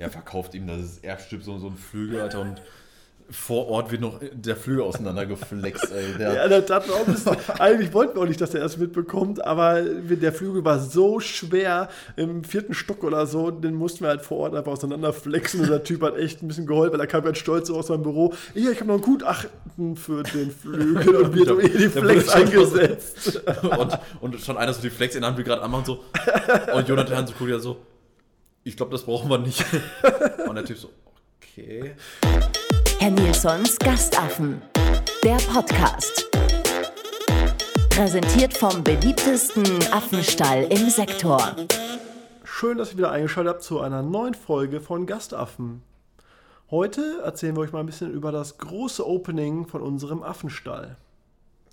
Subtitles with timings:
[0.00, 2.62] er verkauft ihm das Erbstück so, so ein Flügel, Alter, und
[3.30, 6.14] vor Ort wird noch der Flügel auseinandergeflext, ey.
[6.16, 8.78] Der, Ja, das hat auch ein bisschen, eigentlich wollten wir auch nicht, dass er das
[8.78, 14.08] mitbekommt, aber der Flügel war so schwer im vierten Stock oder so, den mussten wir
[14.08, 17.08] halt vor Ort einfach auseinanderflexen und der Typ hat echt ein bisschen geheult, weil er
[17.08, 18.32] kam ganz stolz so aus seinem Büro.
[18.54, 22.28] Ja, ich habe noch ein Gutachten für den Flügel und wir haben eh die Flex
[22.28, 23.42] eingesetzt.
[23.62, 26.04] und, und schon einer so die Flex in der Hand will gerade anmachen so.
[26.72, 27.76] Und Jonathan so guckt ja so,
[28.68, 29.64] ich glaube, das brauchen wir nicht.
[30.46, 30.90] Und der Typ so,
[31.38, 31.94] okay.
[32.98, 34.60] Herr Nilsons Gastaffen.
[35.24, 36.28] Der Podcast.
[37.88, 41.56] Präsentiert vom beliebtesten Affenstall im Sektor.
[42.44, 45.82] Schön, dass ihr wieder eingeschaltet habt zu einer neuen Folge von Gastaffen.
[46.70, 50.98] Heute erzählen wir euch mal ein bisschen über das große Opening von unserem Affenstall.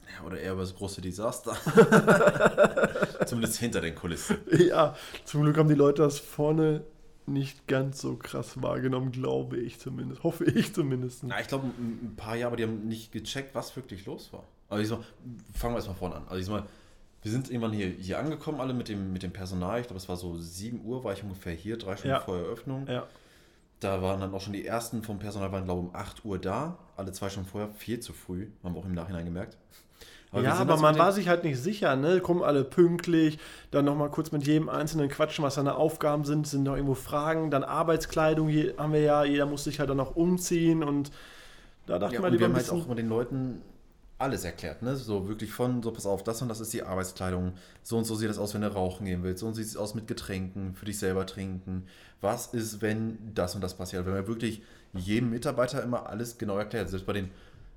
[0.07, 1.55] Ja, oder eher über das große Desaster.
[3.25, 4.37] Zumindest hinter den Kulissen.
[4.51, 6.83] Ja, zum Glück haben die Leute das vorne
[7.27, 10.23] nicht ganz so krass wahrgenommen, glaube ich zumindest.
[10.23, 11.23] Hoffe ich zumindest.
[11.23, 14.43] Na, ich glaube, ein paar Jahre, aber die haben nicht gecheckt, was wirklich los war.
[14.69, 15.05] Also ich sag, mal,
[15.53, 16.23] fangen wir erstmal vorne an.
[16.27, 16.65] Also ich sag mal,
[17.23, 19.79] wir sind irgendwann hier, hier angekommen, alle mit dem, mit dem Personal.
[19.81, 22.19] Ich glaube, es war so 7 Uhr, war ich ungefähr hier, drei Stunden Ja.
[22.21, 22.85] vor Eröffnung.
[22.87, 23.07] Ja.
[23.79, 26.37] Da waren dann auch schon die ersten vom Personal, waren glaube ich um 8 Uhr
[26.37, 26.77] da.
[26.95, 28.47] Alle zwei Stunden vorher, viel zu früh.
[28.63, 29.57] Haben wir auch im Nachhinein gemerkt.
[30.31, 32.19] Wir ja, aber man war sich halt nicht sicher, ne?
[32.19, 33.39] Kommen alle pünktlich,
[33.71, 37.51] dann nochmal kurz mit jedem Einzelnen quatschen, was seine Aufgaben sind, sind noch irgendwo Fragen,
[37.51, 41.11] dann Arbeitskleidung je, haben wir ja, jeder muss sich halt dann auch umziehen und
[41.87, 43.61] da dachte Ja, man und wir haben halt auch immer den Leuten
[44.17, 44.95] alles erklärt, ne?
[44.95, 47.53] So wirklich von, so pass auf, das und das ist die Arbeitskleidung.
[47.83, 49.41] So und so sieht das aus, wenn du rauchen gehen willst.
[49.41, 51.83] So und so sieht es aus mit Getränken, für dich selber trinken.
[52.21, 54.05] Was ist, wenn das und das passiert?
[54.05, 54.61] Wenn wir wirklich
[54.93, 56.89] jedem Mitarbeiter immer alles genau erklärt.
[56.89, 57.29] Selbst bei den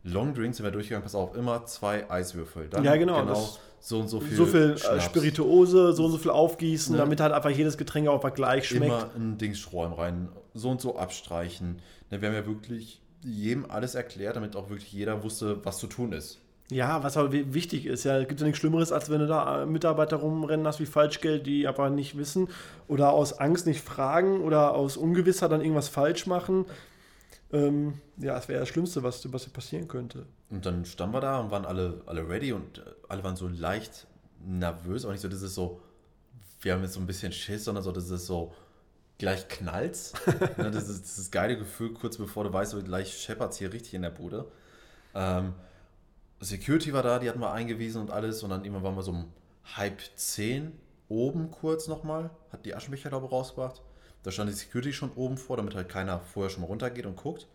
[0.05, 2.69] Long Drinks sind wir durchgegangen, pass auf, immer zwei Eiswürfel.
[2.69, 5.05] Dann Ja, genau, das- so und so viel, so viel äh, Schnaps.
[5.05, 6.99] Spirituose, so und so viel aufgießen, Ne?
[6.99, 8.87] damit halt einfach jedes Getränk auch gleich schmeckt.
[8.87, 11.79] Immer ein Dings Strohhalm rein, so und so abstreichen.
[12.11, 15.87] Ne, wir haben ja wirklich jedem alles erklärt, damit auch wirklich jeder wusste, was zu
[15.87, 16.41] tun ist.
[16.71, 19.63] Ja, was aber wi- wichtig ist, ja, gibt ja nichts Schlimmeres, als wenn du da
[19.63, 22.49] äh, Mitarbeiter rumrennen hast wie Falschgeld, die aber nicht wissen
[22.89, 26.67] oder aus Angst nicht fragen oder aus Ungewissheit dann irgendwas falsch machen.
[27.53, 30.27] Ähm, ja, das wäre das Schlimmste, was, was passieren könnte.
[30.51, 33.49] Und dann standen wir da und waren alle, alle ready und äh, alle waren so
[33.49, 34.07] leicht
[34.45, 35.81] nervös, aber nicht so, das ist so,
[36.61, 38.53] wir haben jetzt so ein bisschen Schiss, sondern so, das ist so,
[39.19, 40.13] gleich knallt's.
[40.57, 43.73] ne, das, ist, das ist geile Gefühl, kurz bevor du weißt, so, gleich scheppert's hier
[43.73, 44.51] richtig in der Bude.
[45.15, 45.55] Ähm,
[46.41, 49.11] Security war da, die hatten wir eingewiesen und alles und dann irgendwann waren wir so
[49.11, 49.33] um
[49.77, 50.73] halb zehn
[51.09, 53.83] oben kurz nochmal, hat die Aschenbecher, glaube ich, rausgebracht.
[54.23, 57.17] Da stand die Security schon oben vor, damit halt keiner vorher schon mal runtergeht und
[57.17, 57.47] guckt.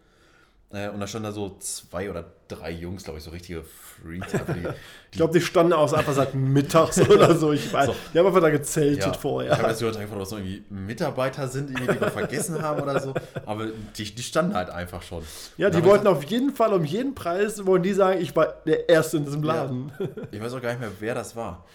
[0.71, 4.31] Äh, Und da standen da so zwei oder drei Jungs, glaube ich, so richtige Freaks.
[4.31, 4.67] die-
[5.11, 7.51] Ich glaube, die standen aus einfach seit mittags oder so.
[7.53, 7.85] Ich weiß.
[7.87, 7.95] So.
[8.11, 9.51] Die haben einfach da gezeltet Ja, Ich habe vorher.
[9.69, 13.13] jetzt gehört, einfach, dass so irgendwie Mitarbeiter sind, die wir vergessen haben oder so.
[13.45, 15.21] Aber die, die standen halt einfach schon.
[15.57, 18.47] Ja, die wollten haben auf jeden Fall um jeden Preis, wollen die sagen, ich war
[18.65, 19.91] der Erste in diesem Laden.
[19.99, 21.65] wir- Ich weiß auch gar nicht mehr, wer das war.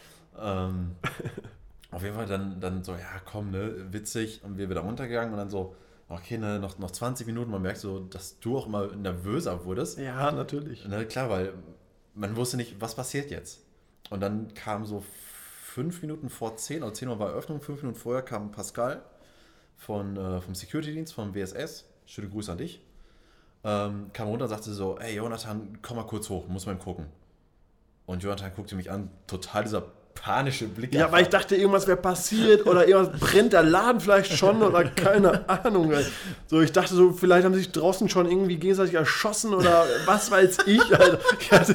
[0.42, 0.96] Ähm,
[1.98, 4.42] auf jeden Fall dann, dann so, ja, komm, ne, witzig.
[4.44, 5.74] Und wir wieder runtergegangen und dann so,
[6.08, 7.50] okay, ne, noch, noch 20 Minuten.
[7.50, 9.98] Man merkt so, dass du auch immer nervöser wurdest.
[9.98, 10.86] Ja, natürlich.
[10.88, 11.54] Na klar, weil
[12.14, 13.64] man wusste nicht, was passiert jetzt.
[14.10, 15.02] Und dann kam so
[15.60, 19.02] fünf Minuten vor zehn, oder zehn Uhr war Eröffnung, fünf Minuten vorher kam Pascal
[19.76, 21.84] von, äh, vom Security-Dienst, vom WSS.
[22.06, 22.80] Schöne Grüße an dich.
[23.64, 27.06] Ähm, kam runter und sagte so, ey Jonathan, komm mal kurz hoch, muss mal gucken.
[28.06, 30.92] Und Jonathan guckte mich an, total dieser panische Blick.
[30.92, 34.84] Ja, weil ich dachte, irgendwas wäre passiert oder irgendwas brennt der Laden vielleicht schon oder
[34.84, 35.92] keine Ahnung.
[36.46, 40.30] So, ich dachte so, vielleicht haben sie sich draußen schon irgendwie gegenseitig erschossen oder was
[40.30, 40.82] weiß ich.
[40.98, 41.18] Alter.
[41.40, 41.74] Ich hatte,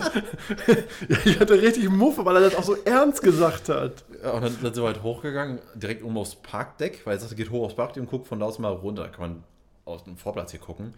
[1.26, 4.04] ich hatte richtig Muffe, weil er das auch so ernst gesagt hat.
[4.24, 7.36] Ja, und dann, dann sind wir halt hochgegangen, direkt oben aufs Parkdeck, weil er sagte,
[7.36, 9.04] geht hoch aufs Parkdeck und guckt von da aus mal runter.
[9.04, 9.44] Da kann man
[9.86, 10.94] aus dem Vorplatz hier gucken.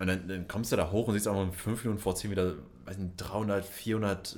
[0.00, 2.54] Und dann, dann kommst du da hoch und siehst einfach fünf Minuten vor zehn wieder,
[2.84, 4.36] weiß nicht, 300, 400,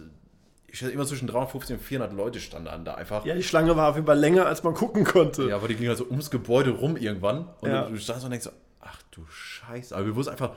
[0.77, 3.25] ich schätze immer zwischen 350 und 400 Leute standen dann da einfach.
[3.25, 5.49] Ja, die Schlange war auf jeden Fall länger, als man gucken konnte.
[5.49, 7.49] Ja, aber die gingen also ums Gebäude rum irgendwann.
[7.63, 7.87] Und Ja.
[7.89, 8.51] du, standst und denkst so,
[8.83, 9.97] ach du Scheiße.
[9.97, 10.51] Aber wir wussten einfach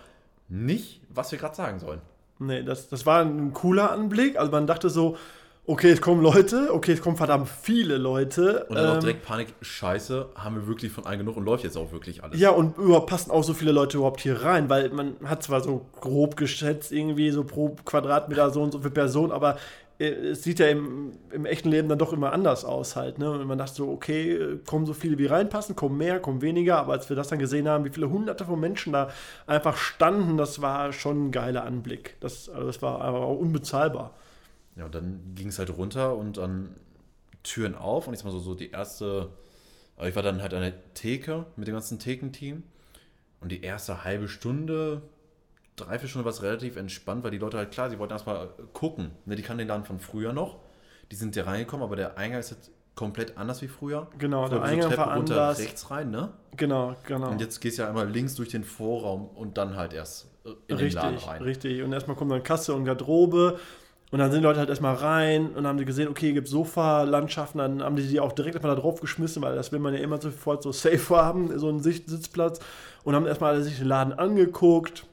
[0.50, 2.02] nicht, was wir gerade sagen sollen.
[2.38, 4.38] Nee, das, das war ein cooler Anblick.
[4.38, 5.16] Also man dachte so,
[5.66, 8.66] okay, es kommen Leute, okay, es kommen verdammt viele Leute.
[8.66, 11.64] Und dann auch ähm, direkt Panik, Scheiße, haben wir wirklich von allen genug und läuft
[11.64, 12.38] jetzt auch wirklich alles.
[12.38, 15.62] Ja, und überhaupt passen auch so viele Leute überhaupt hier rein, weil man hat zwar
[15.62, 19.58] so grob geschätzt, irgendwie so pro Quadratmeter so und so für Personen, aber
[20.00, 23.20] es sieht ja im, im echten Leben dann doch immer anders aus halt.
[23.20, 23.30] Ne?
[23.30, 26.78] Und man dachte so, okay, äh, kommen so viele wie reinpassen, kommen mehr, kommen weniger,
[26.78, 29.10] aber als wir das dann gesehen haben, wie viele hunderte von Menschen da
[29.46, 32.16] einfach standen, das war schon ein geiler Anblick.
[32.22, 34.16] Das, also das war aber auch unbezahlbar.
[34.78, 36.76] Ja, und dann ging es halt runter und dann
[37.44, 39.30] Türen auf und ich mal so, so die erste,
[40.02, 42.64] ich war dann halt an der Theke mit dem ganzen Thekenteam
[43.42, 45.02] Und die erste halbe Stunde,
[45.80, 48.50] drei, vier Stunden war es relativ entspannt, weil die Leute halt klar, sie wollten erstmal
[48.74, 49.12] gucken.
[49.26, 50.58] Ne, die kannten den Laden von früher noch.
[51.12, 54.08] Die sind ja reingekommen, aber der Eingang ist jetzt komplett anders wie früher.
[54.18, 55.60] Genau, Früher der Eingang Treppe war runter, anders.
[55.60, 56.30] rechts rein, ne?
[56.58, 57.30] Genau, genau.
[57.30, 60.50] Und jetzt gehst du ja einmal links durch den Vorraum und dann halt erst äh,
[60.68, 61.42] in den Laden Richtig, rein.
[61.42, 61.82] richtig.
[61.82, 63.58] Und erstmal kommt dann Kasse und Garderobe.
[64.12, 66.48] Und dann sind die Leute halt erstmal rein und haben die gesehen, okay, hier gibt
[66.48, 69.94] Sofa-Landschaften, dann haben die die auch direkt erstmal da drauf geschmissen, weil das will man
[69.94, 72.60] ja immer sofort so safe haben, so einen Sitzplatz.
[73.04, 75.06] Und haben erstmal alle sich den Laden angeguckt.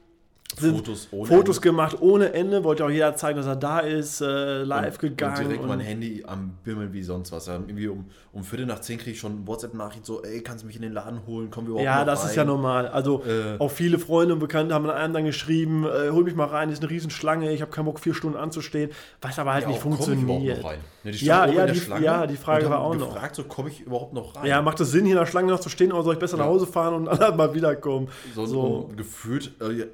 [0.59, 1.67] Fotos ohne Fotos Ende.
[1.69, 5.37] gemacht ohne Ende, wollte auch jeder zeigen, dass er da ist, äh, live und, gegangen.
[5.37, 7.47] Und direkt und- mein Handy am Bimmeln wie sonst was.
[7.47, 10.67] Ja, irgendwie um, um Viertel nach zehn kriege ich schon WhatsApp-Nachricht so, ey, kannst du
[10.67, 11.49] mich in den Laden holen?
[11.49, 12.29] Kommen wir überhaupt Ja, das rein?
[12.29, 12.87] ist ja normal.
[12.87, 13.57] Also Äh.
[13.59, 16.79] auch viele Freunde und Bekannte haben einem dann geschrieben, äh, hol mich mal rein, das
[16.79, 19.81] ist eine Riesenschlange, ich habe keinen Bock, vier Stunden anzustehen, was aber halt Ja, nicht
[19.81, 20.63] funktioniert.
[21.03, 23.13] Ne, die Ja, ja, die- Schlange ja, die Frage war auch noch.
[23.13, 24.45] gefragt, so, komme ich überhaupt noch rein?
[24.45, 26.37] Ja, macht es Sinn, hier in der Schlange noch zu stehen oder soll ich besser
[26.37, 28.07] nach Hause fahren und dann mal wiederkommen?
[28.35, 28.89] so, so.
[28.95, 29.87] Gefühlt, äh,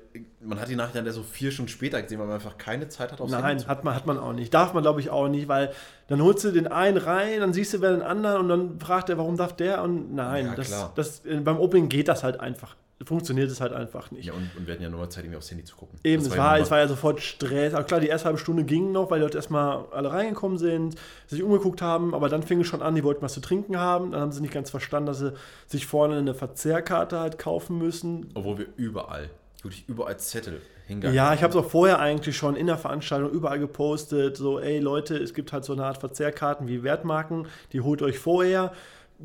[0.45, 2.90] man hat die Nachricht dann erst so vier Stunden später gesehen, weil man einfach keine
[2.90, 4.54] Zeit hat, aufs Handy Nein, hat man, hat man auch nicht.
[4.54, 5.72] Darf man, glaube ich, auch nicht, weil
[6.07, 9.10] dann holst du den einen rein, dann siehst du wer den anderen und dann fragt
[9.10, 9.84] er, warum darf der?
[9.84, 12.75] Und nein, Ja, das, das, äh, beim Opening geht das halt einfach.
[13.06, 14.28] Funktioniert es halt einfach nicht.
[14.28, 16.00] Ja, und, und wir hatten ja nur mal Zeit, irgendwie aufs Handy zu gucken.
[16.04, 17.74] Eben, Das es ja war, es war ja sofort Stress.
[17.74, 20.95] Aber klar, die erste halbe Stunde ging noch, weil die Leute erstmal alle reingekommen sind,
[21.28, 24.12] sich umgeguckt haben, aber dann fing es schon an, die wollten was zu trinken haben.
[24.12, 25.34] Dann haben sie nicht ganz verstanden, dass sie
[25.68, 28.30] sich vorne eine Verzehrkarte halt kaufen müssen.
[28.36, 29.30] Obwohl wir überall,
[29.63, 33.31] wirklich überall Zettel hingegangen Ja, ich habe es auch vorher eigentlich schon in der Veranstaltung
[33.31, 37.81] überall gepostet, so, ey Leute, es gibt halt so eine Art Verzehrkarten wie Wertmarken, die
[37.81, 38.74] holt euch vorher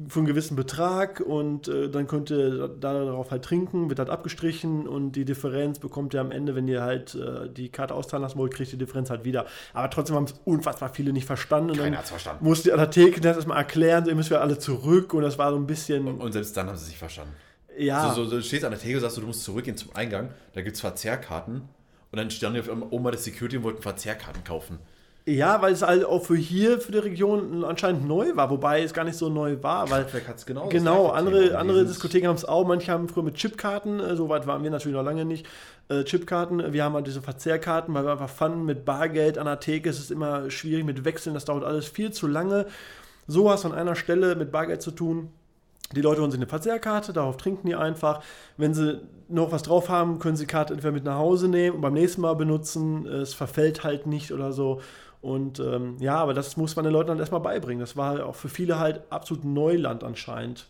[0.07, 4.11] für einen gewissen Betrag und äh, dann könnt ihr da- darauf halt trinken, wird halt
[4.11, 8.23] abgestrichen und die Differenz bekommt ihr am Ende, wenn ihr halt äh, die Karte auszahlen
[8.23, 9.47] lassen wollt, kriegt ihr die Differenz halt wieder.
[9.73, 11.71] Aber trotzdem haben es unfassbar viele nicht verstanden.
[11.71, 12.45] und Keiner dann hat's verstanden.
[12.45, 15.23] Musste die an der Theke das erstmal erklären, so, ihr müsst wir alle zurück und
[15.23, 17.33] das war so ein bisschen, Und selbst dann haben sie sich verstanden.
[17.79, 18.15] Ja.
[18.15, 20.31] So, so, du stehst an der Theke und sagst, du, du musst zurückgehen zum Eingang,
[20.55, 21.63] da gibt es Verzehrkarten.
[22.11, 24.79] Und dann standen die auf einmal oben bei der Security und wollten Verzehrkarten kaufen.
[25.29, 28.95] Ja, weil es halt auch für hier, für die Region anscheinend neu war, wobei es
[28.95, 30.69] gar nicht so neu war, weil Kraftwerk hat's genau.
[30.69, 31.19] genau, Thema.
[31.19, 34.63] andere, andere Diskotheken haben es auch, manche haben früher mit Chipkarten, äh, so weit waren
[34.63, 35.47] wir natürlich noch lange nicht,
[35.91, 39.61] äh, Chipkarten, wir haben halt diese Verzehrkarten, weil wir einfach fanden, mit Bargeld an der
[39.61, 42.65] Theke ist es immer schwierig mit Wechseln, das dauert alles viel zu lange.
[43.27, 45.31] So hast du an einer Stelle mit Bargeld zu tun.
[45.95, 48.23] Die Leute holen sich eine Verzehrkarte, darauf trinken die einfach.
[48.57, 51.77] Wenn sie noch was drauf haben, können sie die Karte entweder mit nach Hause nehmen
[51.77, 53.07] und beim nächsten Mal benutzen.
[53.07, 54.81] Es verfällt halt nicht oder so.
[55.21, 57.81] Und ähm, ja, aber das muss man den Leuten dann erstmal beibringen.
[57.81, 60.67] Das war auch für viele halt absolut Neuland anscheinend.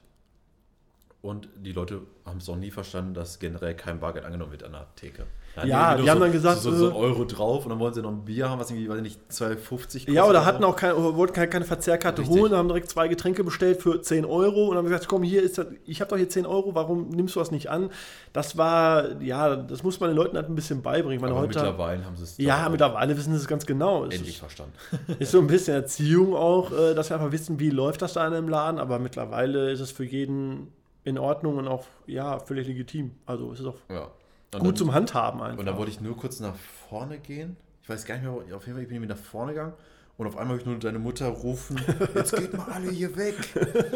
[1.20, 4.72] Und die Leute haben es auch nie verstanden, dass generell kein Bargeld angenommen wird an
[4.72, 5.26] der Theke.
[5.54, 7.64] Da Ja, nur die haben so, dann gesagt, so, so, so äh, ein Euro drauf
[7.64, 10.08] und dann wollen sie noch ein Bier haben, was irgendwie, weiß ich nicht, 2,50 kostet.
[10.08, 12.38] Ja, oder hatten auch keine, wollten keine, keine Verzehrkarte Richtig.
[12.38, 15.58] holen, haben direkt zwei Getränke bestellt für 10 Euro und haben gesagt, komm, hier ist
[15.58, 17.90] das, ich habe doch hier 10 Euro, warum nimmst du das nicht an?
[18.32, 21.20] Das war, ja, das muss man den Leuten halt ein bisschen beibringen.
[21.20, 24.04] Man Aber heute, mittlerweile haben sie es ja, mittlerweile wissen sie es ganz genau.
[24.04, 24.72] Es endlich ist, verstanden.
[25.18, 28.26] ist so ein bisschen Erziehung auch, äh, dass wir einfach wissen, wie läuft das da
[28.26, 30.72] in einem Laden, aber mittlerweile ist es für jeden
[31.04, 33.12] in Ordnung und auch, ja, völlig legitim.
[33.26, 34.08] Also es ist auch Ja.
[34.54, 35.58] Und gut dann, zum Handhaben einfach.
[35.58, 36.54] Und dann wollte ich nur kurz nach
[36.88, 37.56] vorne gehen.
[37.82, 39.72] Ich weiß gar nicht mehr, auf jeden Fall ich bin irgendwie nach vorne gegangen.
[40.16, 41.80] Und auf einmal habe ich nur deine Mutter rufen,
[42.14, 43.36] jetzt geht mal alle hier weg.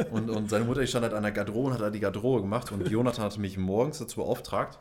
[0.12, 2.42] Und, und seine Mutter, die stand halt an der Garderobe und hat halt die Garderobe
[2.42, 2.70] gemacht.
[2.70, 4.78] Und Jonathan hatte mich morgens dazu beauftragt,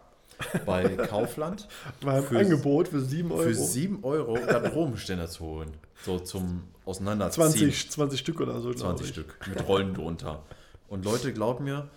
[0.68, 1.68] bei Kaufland
[2.02, 3.42] Beim für- Angebot für 7 Euro.
[3.42, 5.72] für 7 Euro Garderobenständer zu holen.
[6.04, 7.44] So zum Auseinanderziehen.
[7.50, 9.12] 20, 20 Stück oder so, glaube 20 ich.
[9.12, 10.44] Stück mit Rollen drunter.
[10.90, 11.88] Und Leute, glaubt mir,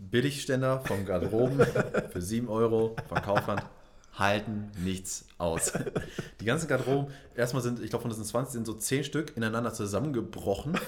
[0.00, 1.60] Billigständer vom Garderoben
[2.10, 3.62] für 7 Euro von Kaufland
[4.14, 5.72] halten nichts aus.
[6.40, 9.72] Die ganzen Garderoben, erstmal sind, ich glaube von diesen 20 sind so 10 Stück ineinander
[9.72, 10.78] zusammengebrochen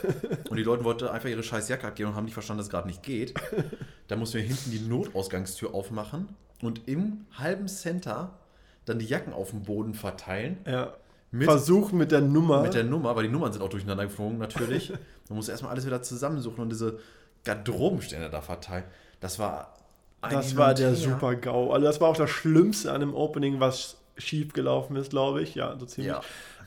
[0.50, 2.70] und die Leute wollten einfach ihre scheiß Jacke abgeben und haben nicht verstanden, dass es
[2.70, 3.34] gerade nicht geht.
[4.08, 6.28] Da mussten wir hinten die Notausgangstür aufmachen
[6.60, 8.38] und im halben Center
[8.84, 10.58] dann die Jacken auf dem Boden verteilen.
[10.66, 10.92] Ja.
[11.30, 12.62] Mit- Versuchen mit der Nummer.
[12.62, 14.90] Mit der Nummer, weil die Nummern sind auch durcheinander geflogen, natürlich.
[15.28, 16.98] Man muss erstmal alles wieder zusammensuchen und diese
[17.44, 18.84] Garderobenstände da verteilen.
[19.22, 19.72] Das war
[20.30, 20.96] das war der Her.
[20.96, 21.72] super GAU.
[21.72, 25.54] Also das war auch das Schlimmste an dem Opening, was schief gelaufen ist, glaube ich.
[25.54, 26.12] Ja, so ziemlich.
[26.12, 26.20] Ja.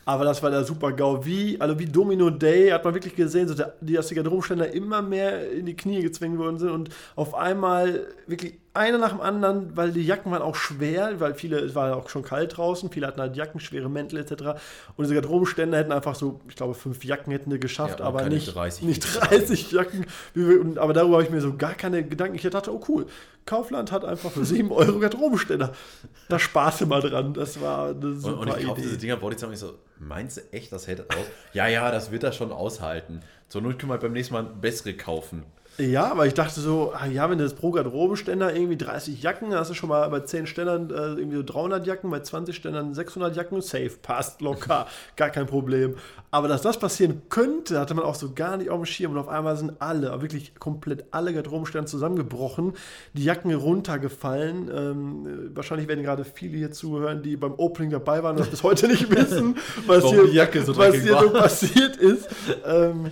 [0.03, 1.25] Aber das war der super GAU.
[1.25, 4.71] Wie, also wie Domino Day hat man wirklich gesehen, so der, die, dass die Garderobenständer
[4.71, 9.21] immer mehr in die Knie gezwungen worden sind und auf einmal wirklich einer nach dem
[9.21, 12.89] anderen, weil die Jacken waren auch schwer, weil viele, es war auch schon kalt draußen,
[12.91, 14.31] viele hatten halt Jacken, schwere Mäntel etc.
[14.95, 18.15] Und diese Garderobenständer hätten einfach so, ich glaube, fünf Jacken hätten die geschafft, Ja, und
[18.17, 19.21] aber nicht 30 nicht Stück.
[19.23, 20.05] 30 Jacken.
[20.33, 22.35] Wir- und- Aber darüber habe ich mir so gar keine Gedanken.
[22.35, 23.05] Ich dachte, oh cool,
[23.45, 25.71] Kaufland hat einfach für 7 Euro Garderobenständer.
[26.29, 27.33] Da sparst mal dran.
[27.33, 28.81] Das war eine Und, super und ich kaufe Idee.
[28.81, 31.25] diese Dinger, wollte ich sagen, ich so, meinst du echt, das hält das aus?
[31.53, 33.21] ja, ja, das wird das schon aushalten.
[33.47, 35.43] Zur Not können wir beim nächsten Mal bessere kaufen.
[35.77, 39.53] Ja, aber ich dachte so, ah ja, wenn du das pro Garderobenständer irgendwie 30 Jacken,
[39.53, 42.93] hast du schon mal bei 10 Ständern äh, irgendwie so 300 Jacken, bei 20 Ständern
[42.93, 45.95] 600 Jacken, safe, passt locker, gar kein Problem.
[46.31, 49.17] Aber dass das passieren könnte, hatte man auch so gar nicht auf dem Schirm und
[49.17, 52.73] auf einmal sind alle, wirklich komplett alle Garderobenständer zusammengebrochen,
[53.13, 54.71] die Jacken runtergefallen.
[54.73, 58.63] Ähm, wahrscheinlich werden gerade viele hier zuhören, die beim Opening dabei waren und das bis
[58.63, 62.29] heute nicht wissen, was Warum hier, die Jacke so was hier so passiert ist.
[62.65, 63.11] Ähm,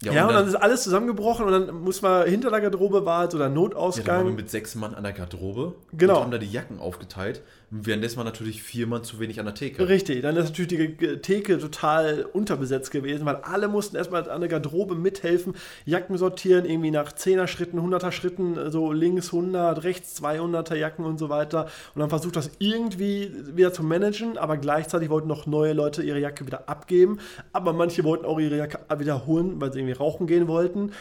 [0.00, 3.18] Ja, ja, und dann ist alles zusammengebrochen und dann muss man hinter der Garderobe war
[3.18, 4.34] halt so der Ja, dann waren wir Notausgang.
[4.36, 6.16] mit sechs Mann an der Garderobe Genau.
[6.18, 7.42] und haben da die Jacken aufgeteilt.
[7.70, 9.86] Währenddessen war natürlich vier Mann zu wenig an der Theke.
[9.88, 14.48] Richtig, dann ist natürlich die Theke total unterbesetzt gewesen, weil alle mussten erstmal an der
[14.48, 20.76] Garderobe mithelfen, Jacken sortieren, irgendwie nach 10er Schritten, 100er Schritten, so links 100, rechts 200er
[20.76, 21.66] Jacken und so weiter.
[21.94, 26.20] Und dann versucht das irgendwie wieder zu managen, aber gleichzeitig wollten noch neue Leute ihre
[26.20, 27.18] Jacke wieder abgeben.
[27.52, 30.92] Aber manche wollten auch ihre Jacke wieder holen, weil sie irgendwie rauchen gehen wollten.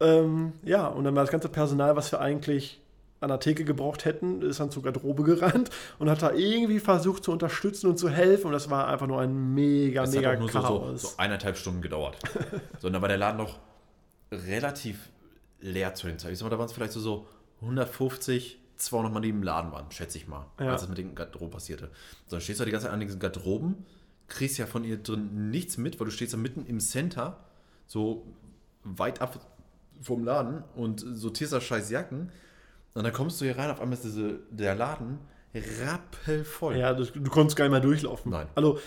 [0.00, 2.80] Ähm, ja, und dann war das ganze Personal, was wir eigentlich
[3.20, 7.24] an der Theke gebraucht hätten, ist dann zur Garderobe gerannt und hat da irgendwie versucht
[7.24, 8.48] zu unterstützen und zu helfen.
[8.48, 11.02] Und das war einfach nur ein mega, Das mega hat auch nur so, so, Chaos.
[11.02, 12.18] so eineinhalb Stunden gedauert.
[12.78, 13.58] so, und dann war der Laden noch
[14.30, 15.08] relativ
[15.60, 16.32] leer zu dem Zeit.
[16.32, 17.26] Ich sag mal, da waren es vielleicht so, so
[17.62, 20.72] 150, 200 Mann, die im Laden waren, schätze ich mal, Ja.
[20.72, 21.90] als es mit den Garderoben passierte.
[22.26, 23.86] So, dann stehst du da die ganze Zeit an diesen Garderoben,
[24.28, 27.38] kriegst ja von ihr drin nichts mit, weil du stehst da mitten im Center,
[27.86, 28.26] so
[28.84, 29.38] weit ab
[30.02, 32.30] vom Laden und sortierst da scheiß Jacken.
[32.94, 35.18] Und dann kommst du hier rein, auf einmal ist diese, der Laden
[35.54, 36.76] rappelvoll.
[36.76, 38.30] Ja, das, du konntest gar nicht mehr durchlaufen.
[38.30, 38.46] Nein.
[38.54, 38.78] Also,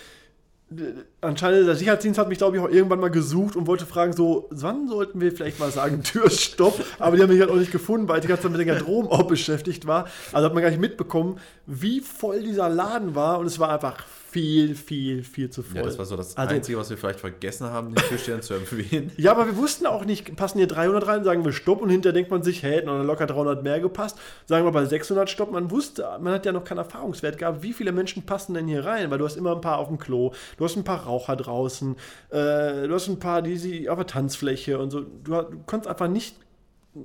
[1.21, 4.47] anscheinend, der Sicherheitsdienst hat mich, glaube ich, auch irgendwann mal gesucht und wollte fragen, so,
[4.51, 6.79] wann sollten wir vielleicht mal sagen, Türstopp?
[6.99, 8.67] Aber die haben mich halt auch nicht gefunden, weil ich die ganze Zeit mit den
[8.67, 10.07] Garderoben auch beschäftigt war.
[10.31, 13.97] Also hat man gar nicht mitbekommen, wie voll dieser Laden war und es war einfach
[14.31, 15.77] viel, viel, viel zu voll.
[15.77, 18.53] Ja, das war so das Also- Einzige, was wir vielleicht vergessen haben, den Türstehern zu
[18.53, 19.11] empfehlen.
[19.17, 22.13] Ja, aber wir wussten auch nicht, passen hier 300 rein, sagen wir Stopp und hinterher
[22.13, 24.17] denkt man sich, hey, hätten noch locker 300 mehr gepasst.
[24.45, 27.73] Sagen wir bei 600 Stopp, man wusste, man hat ja noch keinen Erfahrungswert gehabt, wie
[27.73, 30.31] viele Menschen passen denn hier rein, weil du hast immer ein paar auf dem Klo,
[30.59, 31.95] du hast ein paar Raucher draußen,
[32.29, 35.01] äh, du hast ein paar, die sie auf der Tanzfläche und so.
[35.01, 36.35] Du, du konntest einfach nicht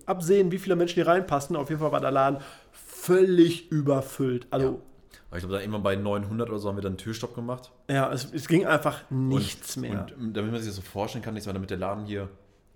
[0.07, 1.57] absehen, wie viele Menschen hier reinpassen.
[1.57, 2.41] Auf jeden Fall war der Laden
[2.73, 4.49] völlig überfüllt.
[4.51, 4.83] Also,
[5.29, 7.71] Aber ich glaube, dann irgendwann bei 900 oder so haben wir dann einen Türstopp gemacht.
[7.89, 10.07] ja, es, es ging einfach nichts und, mehr.
[10.19, 12.29] Und damit man sich das so vorstellen kann, ich meine, damit der Laden hier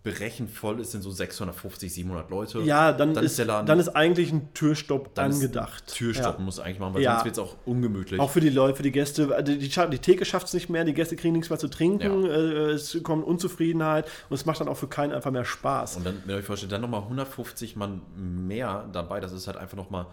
[0.05, 2.61] berechnet voll ist, sind so 650, 700 Leute.
[2.61, 5.87] ja, dann, dann ist, Laden- dann ist eigentlich ein Türstopp dann angedacht.
[5.89, 6.45] Türstopp Ja.
[6.45, 7.15] muss eigentlich machen, weil Ja.
[7.15, 8.21] sonst wird es auch ungemütlich.
[8.21, 9.35] Auch für die Leute, für die Gäste.
[9.35, 11.69] Also Die, die, die Theke schafft es nicht mehr, die Gäste kriegen nichts mehr zu
[11.69, 12.31] trinken, Ja.
[12.31, 15.97] äh, es kommt Unzufriedenheit und es macht dann auch für keinen einfach mehr Spaß.
[15.97, 19.57] und dann, wenn ihr euch vorstellt, dann nochmal 150 Mann mehr dabei, das ist halt
[19.57, 20.07] einfach nochmal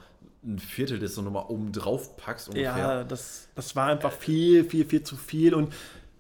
[0.44, 2.78] ein Viertel, das du nochmal oben drauf packst ungefähr.
[2.78, 5.74] ja, das, das war einfach viel, viel, viel zu viel und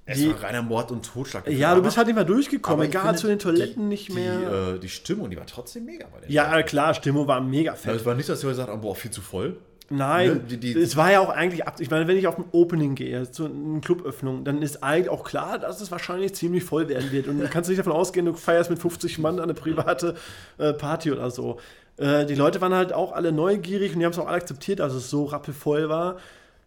[0.05, 1.47] es die, war reiner Mord und Totschlag.
[1.49, 4.37] ja, du bist halt nicht mehr durchgekommen, egal zu den Toiletten die, nicht mehr.
[4.71, 6.67] Die, äh, die Stimmung, die war trotzdem mega bei den ja, Leuten.
[6.67, 7.95] klar, Stimmung war mega fett.
[7.95, 9.57] es war nicht, dass wir gesagt haben, boah, viel zu voll.
[9.89, 12.39] Nein, Ne, die- die- es war ja auch eigentlich, ab- ich meine, wenn ich auf
[12.39, 16.63] ein Opening gehe, zu einer Cluböffnung, dann ist eigentlich auch klar, dass es wahrscheinlich ziemlich
[16.63, 17.27] voll werden wird.
[17.27, 20.15] Und du kannst nicht davon ausgehen, du feierst mit 50 Mann eine private
[20.57, 21.59] äh, Party oder so.
[21.97, 24.79] Äh, die Leute waren halt auch alle neugierig und die haben es auch alle akzeptiert,
[24.79, 26.17] dass es so rappelvoll war.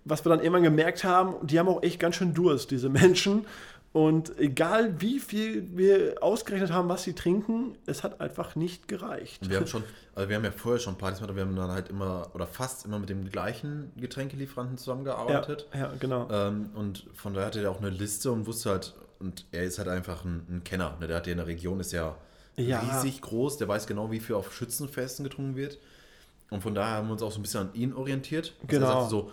[0.08, 3.46] Was wir dann irgendwann gemerkt haben, die haben auch echt ganz schön Durst, diese Menschen.
[3.92, 9.48] Und egal wie viel wir ausgerechnet haben, was sie trinken, es hat einfach nicht gereicht.
[9.48, 9.82] Wir haben schon,
[10.14, 12.46] also wir haben ja vorher schon Partys gemacht, aber wir haben dann halt immer oder
[12.46, 15.66] fast immer mit dem gleichen Getränkelieferanten Ja, zusammengearbeitet.
[15.74, 16.28] ja, genau.
[16.30, 19.78] Ähm, und von daher hatte er auch eine Liste und wusste halt, und er ist
[19.78, 20.96] halt einfach ein, ein Kenner.
[21.00, 21.06] Ne?
[21.08, 22.14] Der hat ja in der Region ist ja,
[22.56, 22.80] Ja.
[22.80, 25.78] riesig groß, der weiß genau, wie viel auf Schützenfesten getrunken wird.
[26.50, 28.52] Und von daher haben wir uns auch so ein bisschen an ihn orientiert.
[28.66, 28.86] Genau.
[28.86, 29.32] Er sagte so,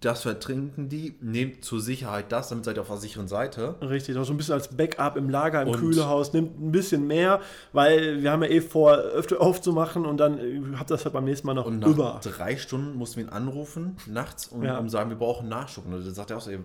[0.00, 3.76] das vertrinken die, nehmt zur Sicherheit das, damit seid ihr auf der sicheren Seite.
[3.80, 7.06] Richtig, auch so ein bisschen als Backup im Lager, im Und- Kühlehaus, nimmt ein bisschen
[7.06, 7.40] mehr,
[7.72, 11.24] weil wir haben ja eh vor, öfter aufzumachen und dann habt ihr das halt beim
[11.24, 12.20] nächsten Mal noch Und nach über.
[12.22, 14.76] drei Stunden mussten wir ihn anrufen, nachts, und, Ja.
[14.78, 15.86] und sagen, wir brauchen Nachschub.
[15.86, 16.58] Und dann sagt er auch so, ey,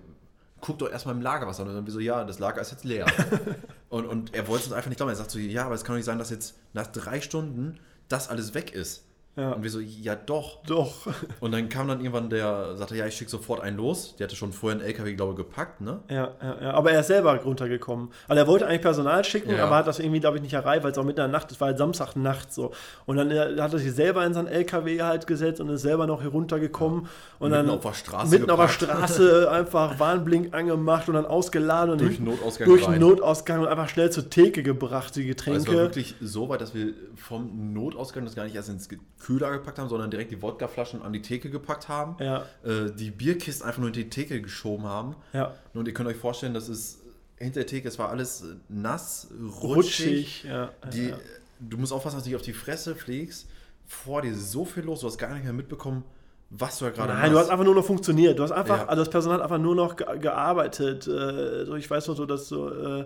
[0.59, 1.67] guckt doch erstmal im Lager was an.
[1.69, 3.05] Und dann wir so, ja, das Lager ist jetzt leer.
[3.89, 5.11] und, und er wollte es uns einfach nicht glauben.
[5.11, 7.79] Er sagt so, ja, aber es kann doch nicht sein, dass jetzt nach drei Stunden
[8.09, 9.05] das alles weg ist.
[9.37, 9.53] Ja.
[9.53, 10.61] Und wir so, ja doch.
[10.65, 11.07] Doch.
[11.39, 14.15] Und dann kam dann irgendwann der, sagte, ja, ich schicke sofort einen los.
[14.17, 15.99] Der hatte schon vorher einen LKW, glaube ich, gepackt, ne?
[16.09, 18.09] Ja, ja, ja, aber er ist selber runtergekommen.
[18.27, 19.65] Also er wollte eigentlich Personal schicken, Ja.
[19.67, 21.49] aber hat das irgendwie, glaube ich, nicht erreicht, weil es auch mitten in der Nacht,
[21.49, 22.71] es war halt Samstagnacht so.
[23.05, 26.07] Und dann äh, hat er sich selber in seinen LKW halt gesetzt und ist selber
[26.07, 27.07] noch hier runtergekommen.
[27.39, 28.67] Und Mitten dann auf der Straße Mitten auf der.
[28.67, 33.67] Straße einfach Warnblink angemacht und dann ausgeladen und Durch den Notausgang durch den Notausgang und
[33.67, 35.67] einfach schnell zur Theke gebracht, die Also Getränke.
[35.71, 38.89] war wirklich so weit, dass wir vom Notausgang das gar nicht erst ins
[39.21, 42.15] Kühler gepackt haben, sondern direkt die Wodkaflaschen an die Theke gepackt haben.
[42.23, 42.45] Ja.
[42.63, 45.15] Äh, die Bierkisten einfach nur in die Theke geschoben haben.
[45.33, 45.53] Ja.
[45.73, 46.99] Und ihr könnt euch vorstellen, das ist
[47.37, 49.27] hinter der Theke, es war alles nass,
[49.61, 49.65] rutschig.
[49.75, 50.69] Rutschig, ja.
[50.93, 51.13] Die,
[51.59, 53.47] du musst aufpassen, dass du nicht auf die Fresse fliegst.
[53.87, 56.03] Vor dir ist so viel los, du hast gar nicht mehr mitbekommen,
[56.49, 58.37] was du da gerade Nein, du hast einfach nur noch funktioniert.
[58.37, 58.85] Du hast einfach, Ja.
[58.85, 61.07] also das Personal hat einfach nur noch ge gearbeitet.
[61.07, 63.05] Äh, ich weiß noch so, dass so, äh,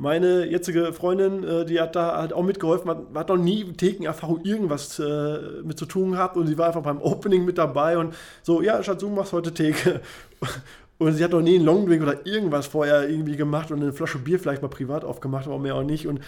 [0.00, 4.98] meine jetzige Freundin, äh, die hat da halt auch mitgeholfen, hat, noch nie Thekenerfahrung irgendwas
[4.98, 8.62] äh, mit zu tun gehabt und sie war einfach beim Opening mit dabei und so,
[8.62, 10.00] ja, Schatz, du machst heute Theke.
[10.98, 14.18] Und sie hat noch nie einen Longdrink oder irgendwas vorher irgendwie gemacht und eine Flasche
[14.18, 16.06] Bier vielleicht mal privat aufgemacht, aber mehr auch nicht.
[16.06, 16.20] Und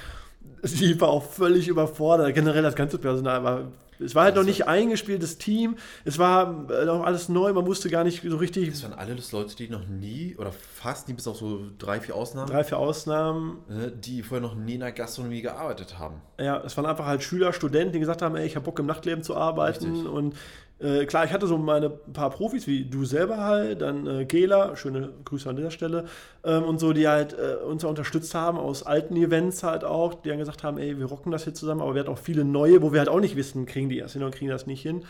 [0.63, 2.35] sie war auch völlig überfordert.
[2.35, 3.73] Generell das ganze Personal war.
[4.01, 5.77] Es war halt noch nicht eingespieltes Team.
[6.05, 7.53] Es war äh, noch alles neu.
[7.53, 8.71] Man wusste gar nicht so richtig.
[8.71, 12.17] Das waren alles Leute, die noch nie oder fast nie, bis auf so drei, vier
[12.17, 13.59] Ausnahmen, Drei, vier Ausnahmen.
[13.69, 16.17] ne, die vorher noch nie in der Gastronomie gearbeitet haben.
[16.41, 18.87] Ja, es waren einfach halt Schüler, Studenten, die gesagt haben, ey, ich habe Bock im
[18.87, 19.93] Nachtleben zu arbeiten.
[19.93, 20.09] Richtig.
[20.11, 20.35] Und
[20.83, 24.77] äh, klar, ich hatte so meine paar Profis, wie du selber halt, dann äh, Gela,
[24.77, 26.07] schöne Grüße an dieser Stelle,
[26.45, 30.15] ähm, und so, die halt äh, uns ja unterstützt haben aus alten Events halt auch,
[30.15, 32.45] die dann gesagt haben, ey, wir rocken das hier zusammen, aber wir hatten auch viele
[32.45, 34.83] neue, wo wir halt auch nicht wissen, kriegen die das hin oder kriegen das nicht
[34.83, 35.05] hin.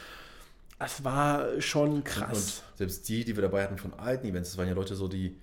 [0.79, 2.65] Das war schon krass.
[2.73, 5.07] Und selbst die, die wir dabei hatten von alten Events, das waren ja Leute so,
[5.09, 5.37] die, die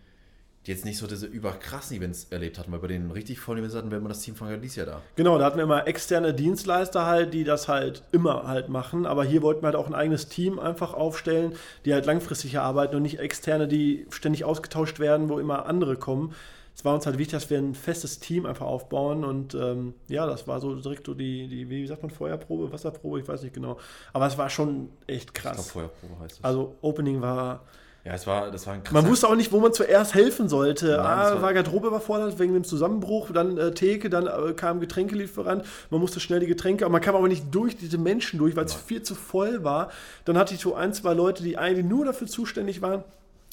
[0.69, 3.91] jetzt nicht so diese überkrassen Events erlebt hatten, weil bei den richtig vollen Events hatten
[3.91, 5.01] wir immer das Team von Galicia da.
[5.15, 9.05] Genau, da hatten wir immer externe Dienstleister halt, die das halt immer halt machen.
[9.05, 11.53] Aber hier wollten wir halt auch ein eigenes Team einfach aufstellen,
[11.85, 16.33] die halt langfristig arbeiten und nicht externe, die ständig ausgetauscht werden, wo immer andere kommen.
[16.75, 20.25] Es war uns halt wichtig, dass wir ein festes Team einfach aufbauen und ähm, ja,
[20.25, 23.53] das war so direkt so die, die, wie sagt man, Feuerprobe, Wasserprobe, ich weiß nicht
[23.53, 23.77] genau.
[24.13, 25.71] Aber es war schon echt Ich glaube, krass.
[25.71, 26.43] Feuerprobe heißt es.
[26.43, 27.65] Also Opening war
[28.09, 30.87] ja, es war, das war ein man wusste auch nicht, wo man zuerst helfen sollte.
[30.87, 34.79] Nein, ah, war- war Garderobe überfordert wegen dem Zusammenbruch, dann äh, Theke, dann äh, kam
[34.79, 35.63] Getränkelieferant.
[35.91, 38.65] Man musste schnell die Getränke, aber man kam aber nicht durch diese Menschen durch, weil
[38.65, 39.89] es viel zu voll war.
[40.25, 43.03] Dann hatte ich so ein, zwei Leute, die eigentlich nur dafür zuständig waren,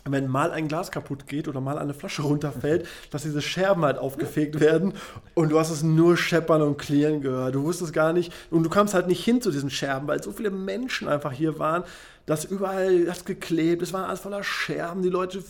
[0.08, 3.98] wenn mal ein Glas kaputt geht oder mal eine Flasche runterfällt, dass diese Scherben halt
[3.98, 4.94] aufgefegt werden
[5.34, 7.54] und du hast es nur scheppern und klirren gehört.
[7.56, 10.32] Du wusstest gar nicht und du kamst halt nicht hin zu diesen Scherben, weil so
[10.32, 11.82] viele Menschen einfach hier waren,
[12.26, 15.02] dass überall das geklebt, es war alles voller Scherben.
[15.02, 15.42] Die Leute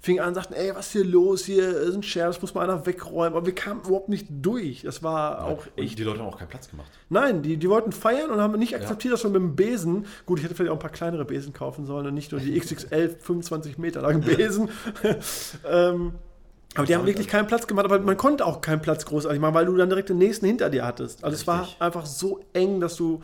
[0.00, 1.44] fingen an und sagten, ey, was ist hier los?
[1.44, 3.36] Hier sind Scherben, das muss mal einer wegräumen.
[3.36, 4.82] Aber wir kamen überhaupt nicht durch.
[4.82, 6.90] Das war auch Und echt die Leute haben auch keinen Platz gemacht.
[7.10, 10.38] Nein, die, die wollten feiern und haben nicht akzeptiert, dass wir mit dem Besen, gut,
[10.38, 13.16] ich hätte vielleicht auch ein paar kleinere Besen kaufen sollen und nicht nur die XXL
[13.20, 14.70] 25 Meter langen Besen.
[15.70, 16.14] ähm,
[16.74, 19.54] aber die haben wirklich keinen Platz gemacht, aber man konnte auch keinen Platz großartig machen,
[19.54, 21.22] weil du dann direkt den nächsten hinter dir hattest.
[21.22, 21.82] Also es war Richtig.
[21.82, 23.20] einfach so eng, dass du,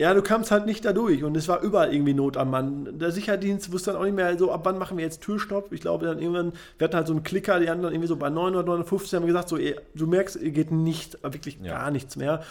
[0.00, 2.98] ja, du kamst halt nicht da durch und es war überall irgendwie Not am Mann.
[2.98, 5.74] Der Sicherheitsdienst wusste dann auch nicht mehr so, ab wann machen wir jetzt Türstopp?
[5.74, 8.16] Ich glaube dann irgendwann, wir hatten halt so einen Klicker, die haben dann irgendwie so
[8.16, 11.74] bei 959 haben gesagt, so, ey, du merkst, ihr geht nicht, wirklich Ja.
[11.74, 12.42] gar nichts mehr.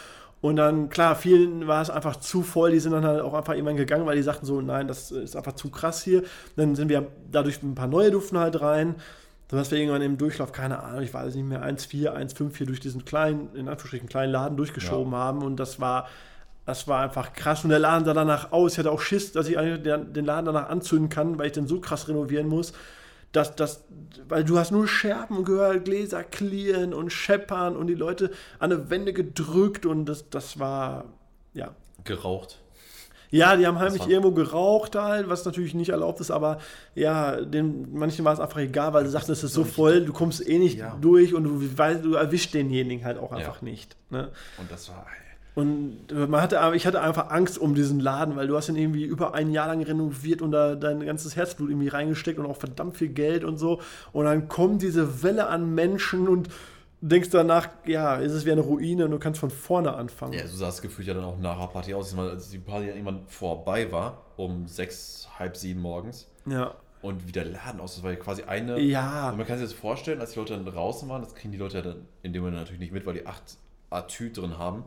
[0.41, 3.55] Und dann, klar, vielen war es einfach zu voll, die sind dann halt auch einfach
[3.55, 6.21] irgendwann gegangen, weil die sagten so, nein, das ist einfach zu krass hier.
[6.55, 8.93] Dann sind wir dadurch ein paar neue durften halt rein,
[9.49, 12.79] sodass wir irgendwann im Durchlauf, keine Ahnung, ich weiß nicht mehr, 1,4, 1,5 hier durch
[12.79, 16.07] diesen kleinen, in Anführungsstrichen kleinen Laden durchgeschoben haben und das war,
[16.69, 17.63] das war einfach krass.
[17.63, 20.45] Und der Laden sah danach aus, ich hatte auch Schiss, dass ich den den Laden
[20.45, 22.73] danach anzünden kann, weil ich den so krass renovieren muss.
[23.31, 23.83] dass das,
[24.27, 28.89] weil du hast nur Scherben gehört, Gläser klirren und scheppern und die Leute an die
[28.89, 31.05] Wände gedrückt und das, das war,
[31.53, 31.75] ja.
[32.03, 32.57] Geraucht.
[33.31, 36.57] Ja, die haben heimlich irgendwo geraucht halt, was natürlich nicht erlaubt ist, aber
[36.95, 40.13] ja, den, manchen war es einfach egal, weil sie sagten, es ist so voll, du
[40.13, 40.97] kommst eh nicht Ja.
[40.99, 43.95] durch und du, weißt, du erwischst denjenigen halt auch einfach nicht.
[44.09, 44.29] Ne?
[44.57, 45.05] Und das war.
[45.59, 49.03] Und man hatte, ich hatte einfach Angst um diesen Laden, weil du hast ihn irgendwie
[49.03, 52.95] über ein Jahr lang renoviert und da dein ganzes Herzblut irgendwie reingesteckt und auch verdammt
[52.95, 53.81] viel Geld und so.
[54.13, 56.47] Und dann kommt diese Welle an Menschen und
[57.01, 60.33] denkst danach, ja, ist es wie eine Ruine und du kannst von vorne anfangen.
[60.33, 62.17] Ja, so sah es gefühlt ja dann auch nach der Party aus.
[62.17, 66.27] Als die Party dann irgendwann vorbei war, um sechs, halb sieben morgens.
[66.45, 66.73] Ja.
[67.01, 68.79] Und wie der Laden aus, das war ja quasi eine.
[68.79, 69.29] Ja.
[69.29, 71.57] Und man kann sich das vorstellen, als die Leute dann draußen waren, das kriegen die
[71.57, 73.57] Leute ja dann in dem Moment natürlich nicht mit, weil die acht
[73.89, 74.83] Atü drin haben.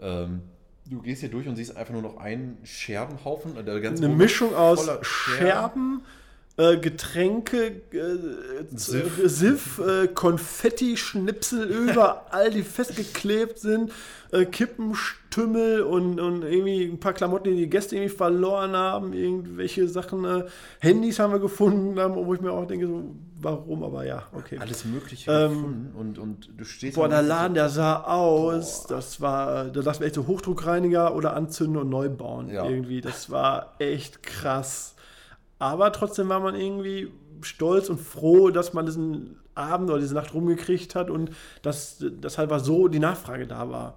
[0.00, 0.42] Ähm,
[0.86, 3.56] du gehst hier durch und siehst einfach nur noch einen Scherbenhaufen.
[3.56, 6.02] Eine Mischung aus voller Scherben,
[6.58, 9.20] äh, Getränke, äh, Siff.
[9.24, 13.92] Siff, äh, Konfetti, Schnipsel überall, die festgeklebt sind,
[14.32, 19.86] äh, Kippenstümmel und, und irgendwie ein paar Klamotten, die die Gäste irgendwie verloren haben, irgendwelche
[19.88, 20.44] Sachen, äh,
[20.80, 23.04] Handys haben wir gefunden, haben, wo ich mir auch denke, so,
[23.40, 24.58] warum, aber ja, okay.
[24.58, 25.94] Alles Mögliche Ähm, gefunden.
[25.96, 28.96] Und, und du stehst Boah, der Laden, der sah aus, Boah.
[28.96, 32.68] das war, da dachten wir echt so Hochdruckreiniger oder anzünden und neu bauen Ja.
[32.68, 33.00] irgendwie.
[33.00, 34.96] Das war echt krass.
[35.58, 37.10] Aber trotzdem war man irgendwie
[37.42, 41.30] stolz und froh, dass man diesen Abend oder diese Nacht rumgekriegt hat und
[41.62, 43.94] dass, dass halt war so die Nachfrage da war.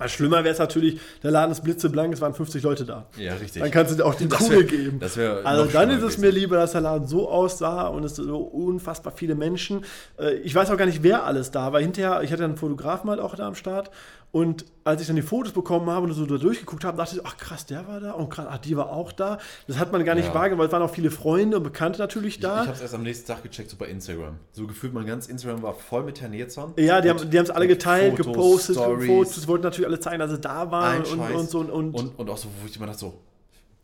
[0.00, 3.06] Was schlimmer wäre es natürlich, der Laden ist blitzeblank, es waren 50 Leute da.
[3.16, 3.60] Ja, richtig.
[3.60, 5.00] Dann kannst du dir auch die Das Kugel wär- geben.
[5.00, 6.20] das also dann ist es gewesen.
[6.20, 9.84] mir lieber, dass der Laden so aussah und es so unfassbar viele Menschen.
[10.16, 11.80] Äh, Ich weiß auch gar nicht, wer alles da war.
[11.80, 13.90] Hinterher, ich hatte einen Fotografen halt auch da am Start
[14.30, 17.24] Und als ich dann die Fotos bekommen habe und so da durchgeguckt habe, dachte ich,
[17.24, 19.38] ach krass, der war da und krass, ach, die war auch da.
[19.66, 20.34] Das hat man gar nicht Ja.
[20.34, 22.56] wahrgenommen, weil es waren auch viele Freunde und Bekannte natürlich da.
[22.56, 24.36] Ich, ich habe es erst am nächsten Tag gecheckt, so bei Instagram.
[24.52, 26.74] So gefühlt, mein ganz Instagram war voll mit Herrn Nilsson.
[26.76, 30.30] ja, die haben es alle geteilt, Fotos, gepostet, Stories, Fotos, wollten natürlich alle zeigen, dass
[30.30, 31.60] sie da waren und, und so.
[31.60, 33.14] Und, und, und, und auch so, wo ich immer dachte, so,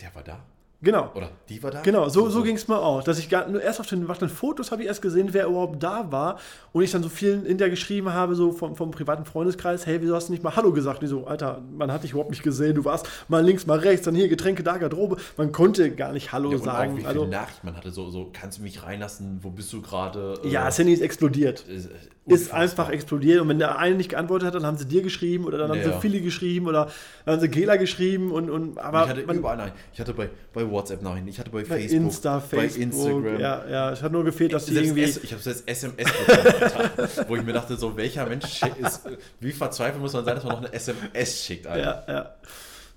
[0.00, 0.38] der war da?
[0.84, 1.10] Genau.
[1.14, 1.80] Oder die war da?
[1.82, 3.02] Genau, so, so ging es mir auch.
[3.02, 5.46] Dass ich gar, nur erst auf den, auf den Fotos habe ich erst gesehen, wer
[5.46, 6.38] überhaupt da war.
[6.72, 10.14] Und ich dann so vielen hinterher geschrieben habe, so vom, vom privaten Freundeskreis, hey, wieso
[10.14, 10.98] hast du nicht mal Hallo gesagt?
[10.98, 13.78] Und die so, Alter, man hat dich überhaupt nicht gesehen, du warst mal links, mal
[13.78, 15.16] rechts, dann hier Getränke, da Garderobe.
[15.36, 16.92] Man konnte gar nicht Hallo Ja, und auch sagen.
[16.96, 19.80] wie viele also, Nachrichten man hatte, so, so, kannst du mich reinlassen, wo bist du
[19.82, 20.38] gerade?
[20.44, 21.64] Äh, ja, das Handy ist explodiert.
[21.68, 21.88] ist,
[22.26, 23.40] Ist einfach explodiert.
[23.40, 25.78] Und wenn der eine nicht geantwortet hat, dann haben sie dir geschrieben oder dann haben
[25.78, 25.92] Ja.
[25.92, 26.88] sie Philly geschrieben oder
[27.24, 29.72] dann haben sie Gela geschrieben und, und aber ich hatte man, überall nein.
[29.92, 33.40] Ich hatte bei, bei WhatsApp Nachrichten, ich hatte bei, bei Facebook, Insta, Facebook, bei Instagram.
[33.40, 36.46] ja, ja, es hat nur gefehlt, dass die irgendwie S, ich habe selbst SMS bekommen,
[36.76, 39.02] Alter, wo ich mir dachte, so welcher Mensch ist,
[39.40, 42.04] wie verzweifelt muss man sein, dass man noch eine SMS schickt, Alter.
[42.06, 42.34] Ja, ja.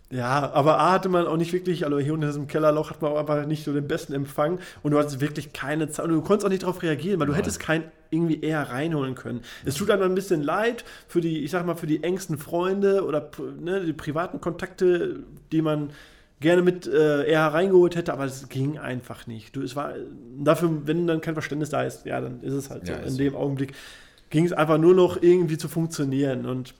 [0.09, 3.01] Ja, aber A hatte man auch nicht wirklich, also hier unten in diesem Kellerloch hat
[3.01, 6.11] man auch einfach nicht so den besten Empfang und du hattest wirklich keine Zeit und
[6.11, 7.41] du konntest auch nicht darauf reagieren, weil du Nein.
[7.41, 9.41] hättest keinen irgendwie eher reinholen können.
[9.65, 13.03] Es tut einem ein bisschen leid für die, ich sag mal, für die engsten Freunde
[13.05, 15.89] oder ne, die privaten Kontakte, die man
[16.39, 19.55] gerne mit äh, eher reingeholt hätte, aber es ging einfach nicht.
[19.55, 19.93] Du, es war
[20.37, 23.03] dafür, wenn dann kein Verständnis da ist, ja, dann ist es halt Ja, so.
[23.03, 23.17] In so.
[23.17, 23.73] dem Augenblick
[24.29, 26.73] ging es einfach nur noch irgendwie zu funktionieren und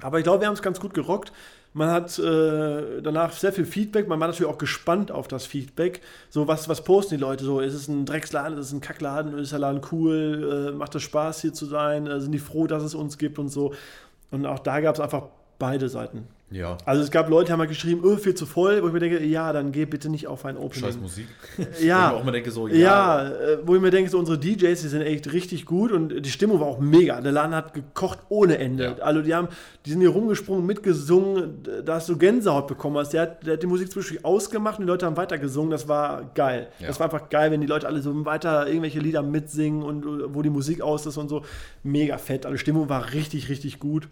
[0.00, 1.32] aber ich glaube, wir haben es ganz gut gerockt.
[1.74, 4.06] Man hat äh, danach sehr viel Feedback.
[4.06, 6.02] Man war natürlich auch gespannt auf das Feedback.
[6.28, 7.60] So, was, was posten die Leute so?
[7.60, 8.58] Ist es ein Drecksladen?
[8.58, 9.38] Ist es ein Kackladen?
[9.38, 10.70] Ist der Laden cool?
[10.70, 12.06] Äh, macht es Spaß, hier zu sein?
[12.06, 13.72] Äh, sind die froh, dass es uns gibt und so?
[14.30, 16.26] Und auch da gab es einfach beide Seiten.
[16.52, 16.78] Ja.
[16.84, 19.00] Also es gab Leute, die haben halt geschrieben, oh, viel zu voll, wo ich mir
[19.00, 20.84] denke, ja, dann geh bitte nicht auf ein Opening.
[20.84, 21.26] Scheiß Musik.
[21.58, 21.68] Ja.
[21.68, 24.18] Wo ich mir auch immer denke, so, Ja, ja, äh, wo ich mir denke, so
[24.18, 27.20] unsere DJs, die sind echt richtig gut und die Stimmung war auch mega.
[27.20, 28.84] Der Laden hat gekocht ohne Ende.
[28.84, 29.04] Ja.
[29.04, 29.48] Also die haben,
[29.86, 32.96] die sind hier rumgesprungen, mitgesungen, da hast du Gänsehaut bekommen.
[32.96, 35.70] Also der, hat, der hat die Musik zwischendurch ausgemacht und die Leute haben weitergesungen.
[35.70, 36.68] Das war geil.
[36.78, 36.88] Ja.
[36.88, 40.42] Das war einfach geil, wenn die Leute alle so weiter irgendwelche Lieder mitsingen und wo
[40.42, 41.42] die Musik aus ist und so.
[41.82, 42.46] Mega fett.
[42.46, 44.08] Also Stimmung war richtig, richtig gut.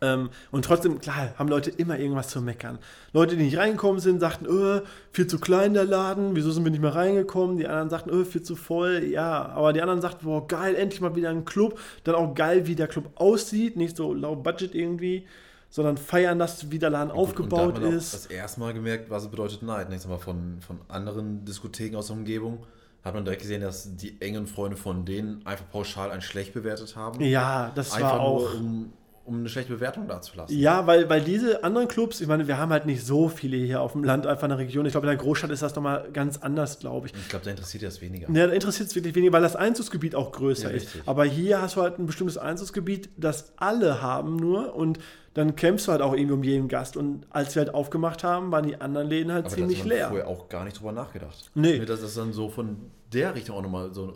[0.00, 2.78] Ähm, und trotzdem, klar, haben Leute immer irgendwas zu meckern.
[3.12, 4.80] Leute, die nicht reingekommen sind, sagten, öh,
[5.12, 7.56] viel zu klein der Laden, wieso sind wir nicht mehr reingekommen?
[7.58, 9.04] Die anderen sagten, öh, viel zu voll.
[9.04, 11.78] Ja, aber die anderen sagten, boah, geil, endlich mal wieder ein Club.
[12.04, 15.26] Dann auch geil, wie der Club aussieht, nicht so low budget irgendwie,
[15.70, 18.14] sondern feiern, dass wie der Laden aufgebaut und da hat man ist.
[18.14, 19.88] das erste Mal gemerkt, was es bedeutet Neid.
[19.90, 22.64] Nächstes Mal von, von anderen Diskotheken aus der Umgebung
[23.04, 26.96] hat man direkt gesehen, dass die engen Freunde von denen einfach pauschal ein schlecht bewertet
[26.96, 27.20] haben.
[27.20, 28.40] Ja, das einfach war auch.
[28.40, 28.92] nur, um,
[29.24, 30.58] um eine schlechte Bewertung dazulassen.
[30.58, 33.80] Ja, weil, weil diese anderen Clubs, ich meine, wir haben halt nicht so viele hier
[33.80, 34.84] auf dem Land, einfach in der Region.
[34.84, 37.14] Ich glaube, in der Großstadt ist das nochmal ganz anders, glaube ich.
[37.14, 38.30] Ich glaube, da interessiert das weniger.
[38.30, 40.88] Ja, da interessiert es wirklich weniger, weil das Einzugsgebiet auch größer Ja, ist.
[41.06, 44.98] Aber hier hast du halt ein bestimmtes Einzugsgebiet, das alle haben nur und
[45.32, 46.96] dann kämpfst du halt auch irgendwie um jeden Gast.
[46.96, 49.88] Und als wir halt aufgemacht haben, waren die anderen Läden halt Aber ziemlich da hat
[49.88, 50.08] man leer.
[50.08, 51.50] vorher auch gar nicht drüber nachgedacht.
[51.54, 51.78] Nee.
[51.84, 52.76] Dass das dann so von
[53.12, 54.12] der Richtung auch nochmal so,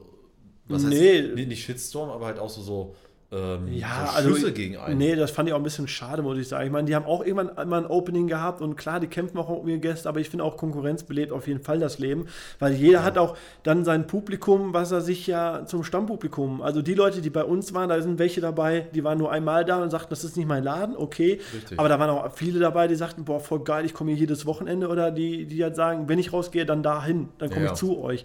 [0.68, 1.22] was Nee.
[1.22, 2.94] heißt, nicht, nicht Shitstorm, aber halt auch so, so,
[3.30, 4.96] ähm, Ja, so also Schüsse gegen einen.
[4.96, 6.64] Nee, das fand ich auch ein bisschen schade, muss ich sagen.
[6.66, 9.48] Ich meine, die haben auch irgendwann mal ein Opening gehabt und klar, die kämpfen auch
[9.50, 12.26] um ihre Gäste, aber ich finde auch Konkurrenz belebt auf jeden Fall das Leben,
[12.58, 16.94] weil jeder hat auch dann sein Publikum, was er sich ja zum Stammpublikum, also die
[16.94, 19.90] Leute, die bei uns waren, da sind welche dabei, die waren nur einmal da und
[19.90, 21.78] sagten, das ist nicht mein Laden, okay, Richtig.
[21.78, 24.46] aber da waren auch viele dabei, die sagten, boah, voll geil, ich komme hier jedes
[24.46, 27.72] Wochenende oder die, die halt sagen, wenn ich rausgehe, dann dahin, dann komme Ja.
[27.72, 28.24] ich zu euch.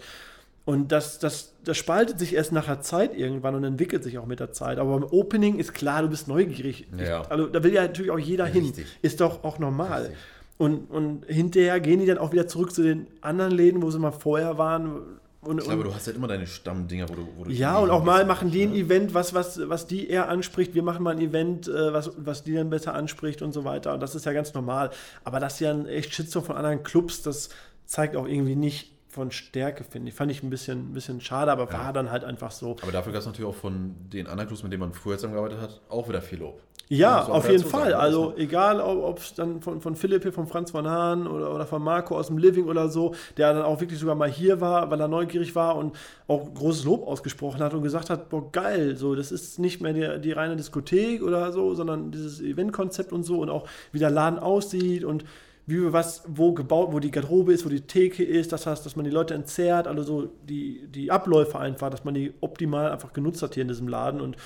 [0.66, 4.24] Und das, das, das spaltet sich erst nach der Zeit irgendwann und entwickelt sich auch
[4.24, 4.78] mit der Zeit.
[4.78, 6.86] Aber beim Opening ist klar, du bist neugierig.
[6.96, 7.20] Ja.
[7.20, 8.64] Ich, also da will ja natürlich auch jeder hin.
[8.64, 8.86] Richtig.
[9.02, 10.02] Ist doch auch normal.
[10.02, 10.18] Richtig.
[10.56, 13.98] Und, und hinterher gehen die dann auch wieder zurück zu den anderen Läden, wo sie
[13.98, 15.02] mal vorher waren.
[15.42, 17.28] Und, Ich glaube, und, du hast halt immer deine Stammdinger, wo du.
[17.36, 20.28] Wo du ja, und auch mal machen die ein Event, was, was, was die eher
[20.28, 20.74] anspricht.
[20.74, 23.92] Wir machen mal ein Event, äh, was, was die dann besser anspricht und so weiter.
[23.92, 24.90] Und das ist ja ganz normal.
[25.24, 27.50] Aber das ist ja ein echt Shitstorm von anderen Clubs, das
[27.84, 30.14] zeigt auch irgendwie nicht von Stärke, finde ich.
[30.14, 32.76] Fand ich ein bisschen, ein bisschen schade, aber war dann halt einfach so.
[32.82, 35.60] Aber dafür gab es natürlich auch von den anderen Clubs, mit denen man früher zusammengearbeitet
[35.60, 36.60] hat, auch wieder viel Lob.
[36.88, 37.70] Ja, auf jeden sagen.
[37.70, 37.94] Fall.
[37.94, 41.54] Also Das egal, ob es dann von, von Philipp hier, von Franz von Hahn oder,
[41.54, 44.60] oder von Marco aus dem Living oder so, der dann auch wirklich sogar mal hier
[44.60, 45.96] war, weil er neugierig war und
[46.28, 49.94] auch großes Lob ausgesprochen hat und gesagt hat, boah, geil, so, das ist nicht mehr
[49.94, 54.10] die, die reine Diskothek oder so, sondern dieses Eventkonzept und so und auch wie der
[54.10, 55.24] Laden aussieht und
[55.66, 58.84] wie wir was, wo gebaut, wo die Garderobe ist, wo die Theke ist, das heißt,
[58.84, 62.90] dass man die Leute entzerrt, also so die, die Abläufe einfach, dass man die optimal
[62.90, 64.36] einfach genutzt hat hier in diesem Laden und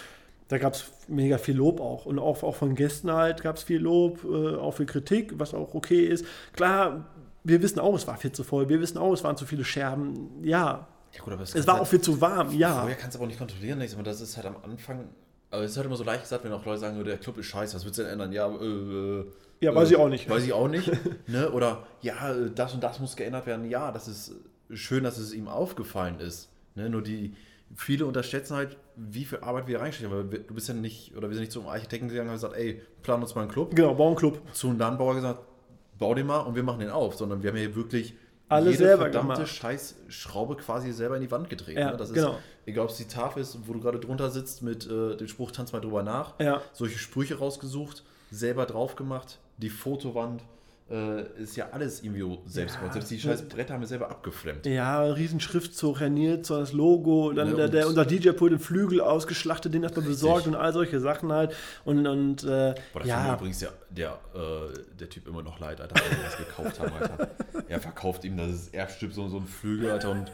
[0.48, 2.06] da gab es mega viel Lob auch.
[2.06, 5.52] Und auch, auch von Gästen halt gab es viel Lob, äh, auch viel Kritik, was
[5.52, 6.24] auch okay ist.
[6.54, 7.04] Klar,
[7.44, 8.68] wir wissen auch, es war viel zu voll.
[8.68, 10.42] Wir wissen auch, es waren zu viele Scherben.
[10.42, 12.56] Ja, Ja, gut, aber es war auch viel zu warm.
[12.56, 13.80] Ja, Vorher kannst du aber auch nicht kontrollieren.
[13.82, 15.08] Ich sag mal, das ist halt am Anfang
[15.50, 17.46] Aber es ist halt immer so leicht gesagt, wenn auch Leute sagen, der Club ist
[17.46, 18.32] scheiße, was willst du denn ändern?
[18.32, 19.24] Ja, äh,
[19.60, 20.28] Ja, weiß äh, ich auch nicht.
[20.28, 20.90] Weiß ich auch nicht.
[21.26, 21.50] ne?
[21.50, 23.68] Oder ja, äh, das und das muss geändert werden.
[23.68, 24.32] Ja, das ist
[24.72, 26.50] schön, dass es ihm aufgefallen ist.
[26.74, 26.88] Ne?
[26.88, 27.34] Nur die,
[27.74, 30.12] viele unterschätzen halt, wie viel Arbeit wir reinstecken.
[30.12, 32.36] Weil wir, du bist ja nicht, oder wir sind nicht zum Architekten gegangen und haben
[32.36, 33.74] gesagt, ey, plan uns mal einen Club.
[33.74, 34.40] Genau, Bauernclub.
[34.52, 35.40] Zu einem Landbauer gesagt,
[35.98, 37.16] bau den mal und wir machen den auf.
[37.16, 38.14] Sondern wir haben hier wirklich
[38.48, 39.48] Alles jede selber verdammte gemacht.
[39.48, 41.78] scheiß Schraube quasi selber in die Wand gedreht.
[41.78, 41.96] Ja, ne?
[41.96, 42.32] Das genau.
[42.32, 45.28] ist, egal ob es die Tafel ist, wo du gerade drunter sitzt mit äh, dem
[45.28, 46.38] Spruch, tanz mal drüber nach.
[46.38, 46.62] Ja.
[46.72, 49.38] Solche Sprüche rausgesucht, selber drauf gemacht.
[49.58, 50.42] Die Fotowand
[50.90, 52.78] äh, ist ja alles irgendwie selbst Ja.
[52.80, 52.92] gemacht.
[52.94, 54.64] Selbst die scheiß Bretter haben wir selber abgeflemmt.
[54.64, 58.58] Ja, riesen Schriftzug, Herr Nils, so das Logo, dann Ne, der, der, unser DJ-Pult den
[58.58, 61.54] Flügel ausgeschlachtet, den erstmal besorgt und all solche Sachen halt.
[61.84, 65.80] Und, und äh, Boah, das ja, übrigens der, der, äh, der Typ immer noch leid,
[65.80, 67.28] Alter, als wir das gekauft haben, Alter.
[67.68, 70.32] Er verkauft ihm das Erbstück, so, so ein Flügel, Alter, und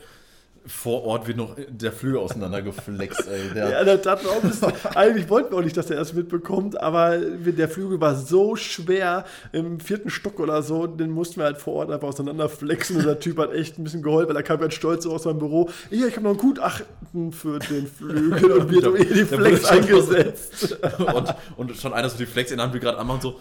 [0.66, 3.50] vor Ort wird noch der Flügel auseinandergeflext, ey.
[3.54, 6.14] Der, ja, das hat auch ein bisschen, eigentlich wollten wir auch nicht, dass er das
[6.14, 11.44] mitbekommt, aber der Flügel war so schwer im vierten Stock oder so, den mussten wir
[11.44, 14.42] halt vor Ort einfach auseinanderflexen und der Typ hat echt ein bisschen geheult, weil er
[14.42, 15.68] kam ganz stolz so aus seinem Büro.
[15.90, 19.38] Ja, ich habe noch ein Gutachten für den Flügel und wir haben hier die Der
[19.38, 20.78] Flex eingesetzt.
[20.98, 23.40] und, und schon einer so die Flex in der Hand will gerade anmachen, so.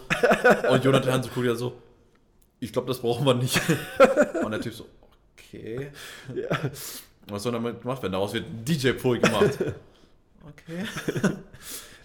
[0.70, 1.72] Und Jonathan so guckt ja so,
[2.60, 3.60] ich glaube, das brauchen wir nicht.
[4.44, 4.86] Und der Typ so,
[5.38, 5.90] okay.
[6.34, 6.58] Ja.
[7.28, 8.12] Was soll damit gemacht werden?
[8.12, 9.58] Daraus wird ein DJ-Pool gemacht.
[10.46, 10.84] Okay.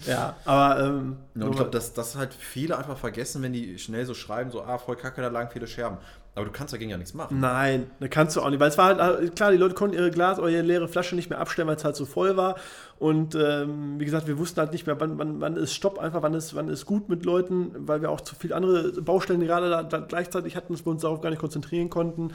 [0.07, 3.77] Ja, aber ähm, Ja, und ich glaube, dass das halt viele einfach vergessen, wenn die
[3.77, 5.97] schnell so schreiben, so, ah, voll kacke, da lagen viele Scherben.
[6.35, 7.41] Aber du kannst dagegen ja nichts machen.
[7.41, 9.97] Nein, da kannst du auch nicht, weil es war halt, äh, klar, die Leute konnten
[9.97, 12.55] ihre Glas oder ihre leere Flasche nicht mehr abstellen, weil es halt so voll war.
[12.97, 16.21] Und ähm, wie gesagt, wir wussten halt nicht mehr, wann, wann, wann ist Stopp, einfach
[16.21, 19.69] wann ist, wann ist gut mit Leuten, weil wir auch zu viele andere Baustellen gerade
[19.69, 22.31] da, da gleichzeitig hatten, dass wir uns darauf gar nicht konzentrieren konnten.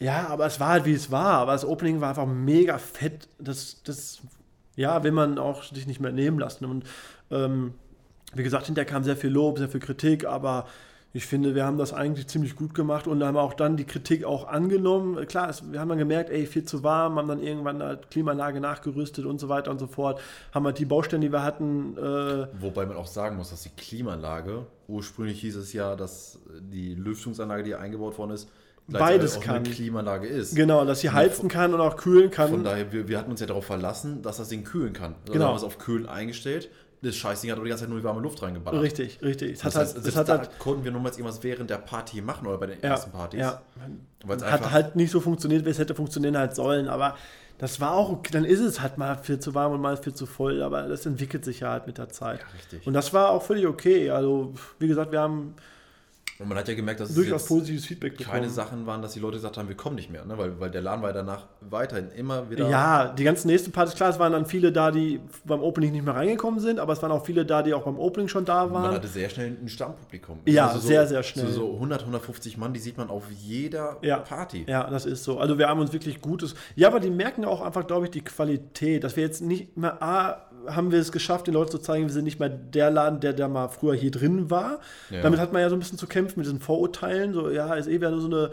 [0.00, 1.34] Ja, aber es war halt wie es war.
[1.38, 3.28] Aber das Opening war einfach mega fett.
[3.38, 4.20] Das, das
[4.76, 6.64] ja, will man auch sich nicht mehr nehmen lassen.
[6.64, 6.84] Und
[7.30, 7.74] ähm,
[8.34, 10.66] wie gesagt, hinterher kam sehr viel Lob, sehr viel Kritik, aber
[11.14, 14.24] ich finde, wir haben das eigentlich ziemlich gut gemacht und haben auch dann die Kritik
[14.24, 15.26] auch angenommen.
[15.26, 18.60] Klar, es, wir haben dann gemerkt, ey, viel zu warm, haben dann irgendwann halt Klimaanlage
[18.60, 20.20] nachgerüstet und so weiter und so fort.
[20.52, 23.70] Haben halt die Baustellen, die wir hatten, äh, Wobei man auch sagen muss, dass die
[23.70, 28.48] Klimaanlage, ursprünglich hieß es ja, dass die Lüftungsanlage, die eingebaut worden ist,
[28.90, 29.56] Beides auch kann.
[29.56, 30.56] eine Klimaanlage ist.
[30.56, 32.48] genau, dass sie heizen kann und auch kühlen kann.
[32.50, 35.14] Von daher, wir, wir hatten uns ja darauf verlassen, dass das Ding kühlen kann.
[35.22, 35.44] Also Genau.
[35.46, 36.70] haben wir es auf Kühlen eingestellt.
[37.00, 38.82] Das Scheißding hat aber die ganze Zeit nur die warme Luft reingeballert.
[38.82, 39.52] richtig, richtig.
[39.52, 41.76] Es Das hat heißt, halt, selbst hat da halt konnten wir nochmals irgendwas während der
[41.78, 43.38] Party machen oder bei den ja, ersten Partys.
[43.40, 43.62] ja,
[44.26, 47.14] hat halt nicht so funktioniert, wie es hätte funktionieren halt sollen, aber
[47.58, 48.30] das war auch, okay.
[48.32, 51.06] dann ist es halt mal viel zu warm und mal viel zu voll, aber das
[51.06, 52.40] entwickelt sich ja halt mit der Zeit.
[52.40, 52.86] Ja, richtig.
[52.86, 54.10] Und das war auch völlig okay.
[54.10, 55.54] Also, wie gesagt, wir haben
[56.40, 58.32] Und man hat ja gemerkt, dass es durchaus jetzt positives Feedback bekommen.
[58.36, 60.24] keine Sachen waren, dass die Leute gesagt haben, wir kommen nicht mehr.
[60.24, 60.38] Ne?
[60.38, 62.68] Weil, weil der Laden war ja danach weiterhin immer wieder.
[62.68, 66.04] Ja, die ganzen nächsten Partys, klar, es waren dann viele da, die beim Opening nicht
[66.04, 68.64] mehr reingekommen sind, aber es waren auch viele da, die auch beim Opening schon da
[68.66, 68.94] Man waren.
[68.94, 70.38] hatte sehr schnell ein Stammpublikum.
[70.46, 71.48] Ja, so, sehr, sehr schnell.
[71.48, 74.18] So, so 100, 150 Mann, die sieht man auf jeder Ja.
[74.18, 74.64] Party.
[74.68, 75.38] Ja, das ist so.
[75.40, 76.54] Also wir haben uns wirklich Gutes.
[76.76, 80.00] Ja, aber die merken auch einfach, glaube ich, die Qualität, dass wir jetzt nicht mehr,
[80.02, 83.20] A, haben wir es geschafft, den Leuten zu zeigen, wir sind nicht mehr der Laden,
[83.20, 84.80] der da mal früher hier drin war.
[85.10, 85.22] Ja.
[85.22, 87.32] Damit hat man ja so ein bisschen zu kämpfen mit diesen Vorurteilen.
[87.32, 88.50] So, ja, ist eh wieder nur so eine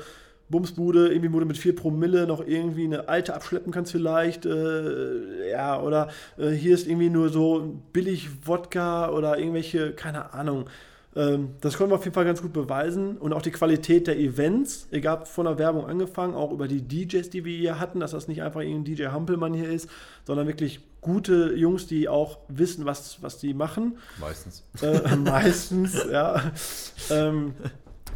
[0.50, 4.46] Bumsbude, irgendwie wurde mit 4 Promille noch irgendwie eine alte abschleppen kannst vielleicht.
[4.46, 10.66] Äh, ja, oder äh, hier ist irgendwie nur so billig Wodka oder irgendwelche, keine Ahnung.
[11.16, 13.18] Ähm, das konnten wir auf jeden Fall ganz gut beweisen.
[13.18, 17.30] Und auch die Qualität der Events, egal von der Werbung angefangen, auch über die DJs,
[17.30, 19.90] die wir hier hatten, dass das nicht einfach irgendein DJ Hampelmann hier ist,
[20.26, 23.98] sondern wirklich gute Jungs, die auch wissen, was, was die machen.
[24.20, 24.64] Meistens.
[24.82, 26.52] Äh, meistens, ja.
[27.10, 27.54] Ähm,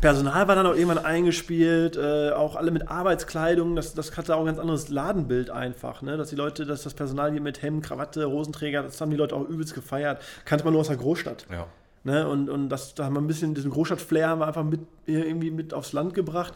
[0.01, 4.39] Personal war dann auch irgendwann eingespielt, äh, auch alle mit Arbeitskleidung, das, das hatte auch
[4.39, 6.15] ein ganz anderes Ladenbild einfach, ne?
[6.15, 9.35] dass die Leute, dass das Personal hier mit Hemd, Krawatte, Hosenträger, das haben die Leute
[9.35, 11.47] auch übelst gefeiert, kannte man nur aus der Großstadt.
[11.51, 11.67] Ja.
[12.09, 12.27] Ne?
[12.27, 15.51] Und, und das, da haben wir ein bisschen diesen Großstadt-Flair haben wir einfach mit, irgendwie
[15.51, 16.55] mit aufs Land gebracht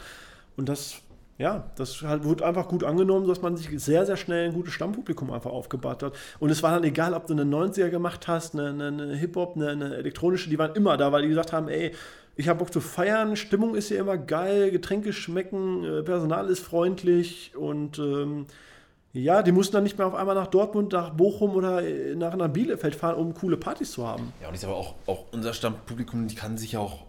[0.58, 0.96] und das,
[1.38, 4.74] ja, das halt, wurde einfach gut angenommen, dass man sich sehr, sehr schnell ein gutes
[4.74, 6.14] Stammpublikum einfach aufgebaut hat.
[6.40, 9.56] Und es war dann egal, ob du eine 90er gemacht hast, eine, eine, eine Hip-Hop,
[9.56, 11.92] eine, eine elektronische, die waren immer da, weil die gesagt haben, ey,
[12.36, 16.62] ich habe Bock zu feiern, Stimmung ist hier immer geil, Getränke schmecken, äh, Personal ist
[16.62, 18.48] freundlich und ähm,
[19.14, 22.36] ja, die mussten dann nicht mehr auf einmal nach Dortmund, nach Bochum oder äh, nach,
[22.36, 24.34] nach Bielefeld fahren, um coole Partys zu haben.
[24.42, 27.06] Ja, und ich sage aber auch, auch unser Stammpublikum, die kann sich ja auch,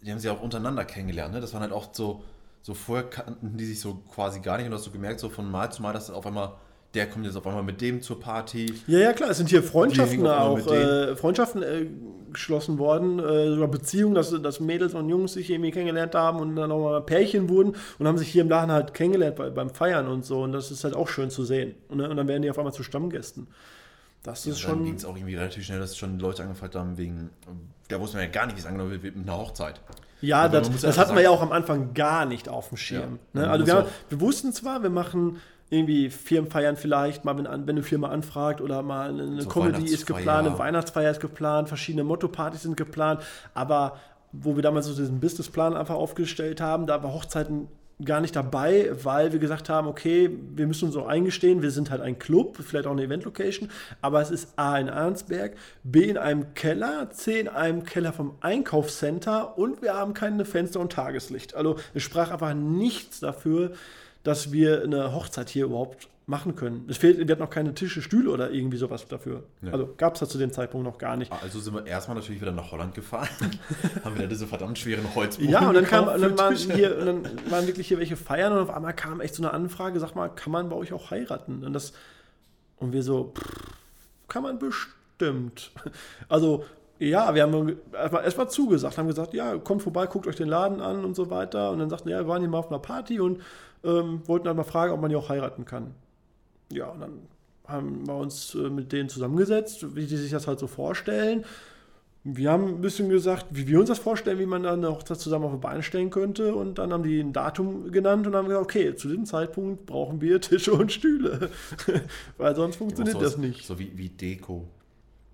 [0.00, 1.34] die haben sich ja auch untereinander kennengelernt.
[1.34, 1.40] Ne?
[1.40, 2.22] Das waren halt auch so,
[2.62, 5.28] so vorher kannten die sich so quasi gar nicht und du hast so gemerkt, so
[5.28, 6.52] von Mal zu Mal, dass auf einmal,
[6.94, 8.74] der kommt jetzt auf einmal mit dem zur Party.
[8.86, 11.86] Ja, ja, klar, es sind hier Freundschaften auch äh, Freundschaften äh,
[12.32, 16.56] geschlossen worden, äh, sogar Beziehungen, dass, dass Mädels und Jungs sich irgendwie kennengelernt haben und
[16.56, 19.70] dann auch mal Pärchen wurden und haben sich hier im Laden halt kennengelernt bei, beim
[19.70, 21.74] Feiern und so und das ist halt auch schön zu sehen.
[21.88, 22.10] Und, ne?
[22.10, 23.46] und dann werden die auf einmal zu Stammgästen.
[24.22, 24.96] Das Ja, ist dann ging schon.
[24.96, 27.30] es auch irgendwie relativ schnell, dass schon Leute angefragt haben wegen,
[27.88, 29.80] da wusste man ja gar nicht, wie es angenommen wird mit einer Hochzeit.
[30.20, 33.18] Ja, man das, das hatten wir ja auch am Anfang gar nicht auf dem Schirm.
[33.32, 33.50] Ja, ne?
[33.50, 35.40] Also wir, haben, wir wussten zwar, wir machen
[35.70, 40.06] irgendwie Firmenfeiern vielleicht, mal wenn, wenn eine Firma anfragt oder mal eine So Comedy ist
[40.06, 43.22] geplant, eine Weihnachtsfeier ist geplant, verschiedene Motto-Partys sind geplant,
[43.54, 43.96] aber
[44.32, 47.68] wo wir damals so diesen Businessplan einfach aufgestellt haben, da war Hochzeiten
[48.04, 51.90] gar nicht dabei, weil wir gesagt haben, okay, wir müssen uns auch eingestehen, wir sind
[51.90, 53.68] halt ein Club, vielleicht auch eine Event-Location,
[54.00, 58.36] aber es ist A in Arnsberg, B in einem Keller, C in einem Keller vom
[58.40, 61.54] Einkaufscenter und wir haben keine Fenster und Tageslicht.
[61.54, 63.72] Also es sprach einfach nichts dafür,
[64.22, 66.86] dass wir eine Hochzeit hier überhaupt machen können.
[66.88, 69.42] Es fehlt, wir hatten noch keine Tische, Stühle oder irgendwie sowas dafür.
[69.62, 69.72] Ja.
[69.72, 71.30] Also gab es da zu dem Zeitpunkt noch gar nicht.
[71.32, 73.28] Also sind wir erstmal natürlich wieder nach Holland gefahren,
[74.04, 77.50] haben wieder diese verdammt schweren Holzboden Ja, und dann, kam, dann, waren hier, und dann
[77.50, 80.28] waren wirklich hier welche feiern und auf einmal kam echt so eine Anfrage, sag mal,
[80.28, 81.64] kann man bei euch auch heiraten?
[81.64, 81.92] Und, das,
[82.76, 83.74] und wir so, pff,
[84.28, 85.72] kann man bestimmt.
[86.28, 86.64] Also,
[87.00, 90.80] ja, wir haben erstmal erst zugesagt, haben gesagt, ja, kommt vorbei, guckt euch den Laden
[90.80, 91.70] an und so weiter.
[91.70, 93.40] Und dann sagten, ja, wir waren hier mal auf einer Party und
[93.84, 95.94] ähm, wollten dann mal fragen, ob man hier auch heiraten kann.
[96.72, 97.12] Ja, und dann
[97.66, 101.44] haben wir uns äh, mit denen zusammengesetzt, wie die sich das halt so vorstellen.
[102.22, 105.18] Wir haben ein bisschen gesagt, wie wir uns das vorstellen, wie man dann eine Hochzeit
[105.18, 106.54] zusammen auf die Beine stellen könnte.
[106.54, 110.20] Und dann haben die ein Datum genannt und haben gesagt, okay, zu diesem Zeitpunkt brauchen
[110.20, 111.48] wir Tische und Stühle.
[112.36, 113.64] Weil sonst funktioniert sowas- das nicht.
[113.66, 114.68] So wie, wie Deko.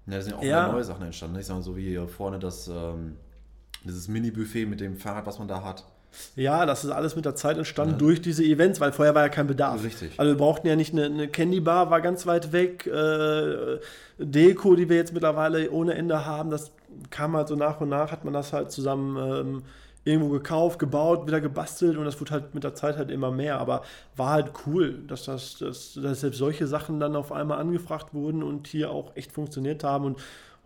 [0.06, 0.70] Ja, da sind ja auch Ja.
[0.72, 1.37] neue Sachen entstanden.
[1.40, 3.16] Ich sag mal, so wie hier vorne das, ähm,
[3.85, 5.85] dieses Mini-Buffet mit dem Fahrrad, was man da hat.
[6.35, 7.98] Ja, das ist alles mit der Zeit entstanden Ja.
[7.98, 9.83] durch diese Events, weil vorher war ja kein Bedarf.
[9.85, 10.12] Richtig.
[10.18, 12.87] Also wir brauchten ja nicht eine, eine Candy Bar, war ganz weit weg.
[12.87, 13.79] Äh,
[14.18, 16.72] Deko, die wir jetzt mittlerweile ohne Ende haben, das
[17.11, 19.62] kam halt so nach und nach, hat man das halt zusammen ähm,
[20.05, 23.59] irgendwo gekauft, gebaut, wieder gebastelt und das wurde halt mit der Zeit halt immer mehr.
[23.59, 23.83] Aber
[24.16, 28.42] war halt cool, dass das, dass, dass selbst solche Sachen dann auf einmal angefragt wurden
[28.42, 30.05] und hier auch echt funktioniert haben.
[30.05, 30.18] Und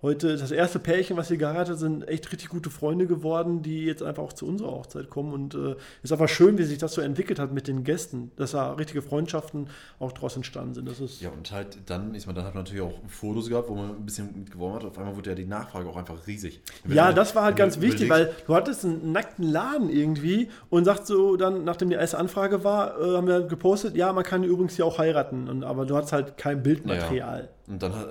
[0.03, 4.03] heute das erste Pärchen, was hier geheiratet sind echt richtig gute Freunde geworden, die jetzt
[4.03, 5.33] einfach auch zu unserer Hochzeit kommen.
[5.33, 8.53] Und äh, ist einfach schön, wie sich das so entwickelt hat mit den Gästen, dass
[8.53, 10.89] da richtige Freundschaften auch daraus entstanden sind.
[10.89, 13.69] Das ist Ja, und halt dann, ich meine, dann hat man natürlich auch Fotos gehabt,
[13.69, 14.85] wo man ein bisschen mitgeworben hat.
[14.85, 16.61] Auf einmal wurde ja die Nachfrage auch einfach riesig.
[16.85, 20.49] Wenn Ja, du- das war halt ganz wichtig, weil du hattest einen nackten Laden irgendwie
[20.71, 24.25] und sagst so dann, nachdem die erste Anfrage war, äh, haben wir gepostet, ja, man
[24.25, 27.49] kann übrigens hier auch heiraten, und, aber du hattest halt kein Bildmaterial.
[27.67, 28.11] Und dann, hat, äh,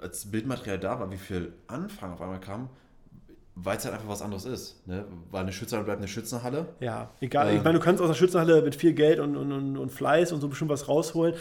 [0.00, 2.68] als Bildmaterial da war, wie viel Anfang auf einmal kam,
[3.54, 4.86] weil es halt einfach was anderes ist.
[4.86, 5.04] Ne?
[5.30, 6.68] Weil eine Schützenhalle bleibt eine Schützenhalle.
[6.80, 7.48] Ja, egal.
[7.48, 7.56] Äh.
[7.56, 10.40] ich meine, du kannst aus der Schützenhalle mit viel Geld und, und, und, Fleiß und
[10.40, 11.34] so bestimmt was rausholen.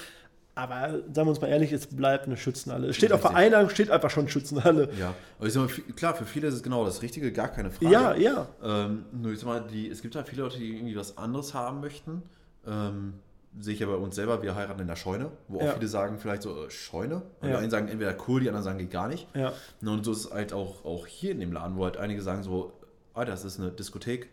[0.55, 2.87] Aber sagen wir uns mal ehrlich, es bleibt eine Schützenhalle.
[2.87, 3.33] Es steht auf der.
[3.33, 4.89] Einladung, steht einfach schon Schützenhalle.
[4.99, 7.71] Ja, aber ich sag mal, klar, für viele ist es genau das Richtige, gar keine
[7.71, 7.93] Frage.
[7.93, 8.47] Ja, ja.
[8.61, 11.53] Ähm, nur ich sag mal, die, es gibt halt viele Leute, die irgendwie was anderes
[11.53, 12.23] haben möchten.
[12.67, 13.13] Ähm,
[13.59, 15.69] sehe ich ja bei uns selber, wir heiraten in der Scheune, wo Ja.
[15.71, 17.23] auch viele sagen, vielleicht so äh, Scheune.
[17.41, 17.55] Und Ja.
[17.55, 19.27] die einen sagen entweder cool, die anderen sagen geht gar nicht.
[19.35, 19.53] Ja.
[19.81, 22.43] Und so ist es halt auch, auch hier in dem Laden, wo halt einige sagen
[22.43, 22.73] so,
[23.13, 24.29] Alter, das ist eine Diskothek,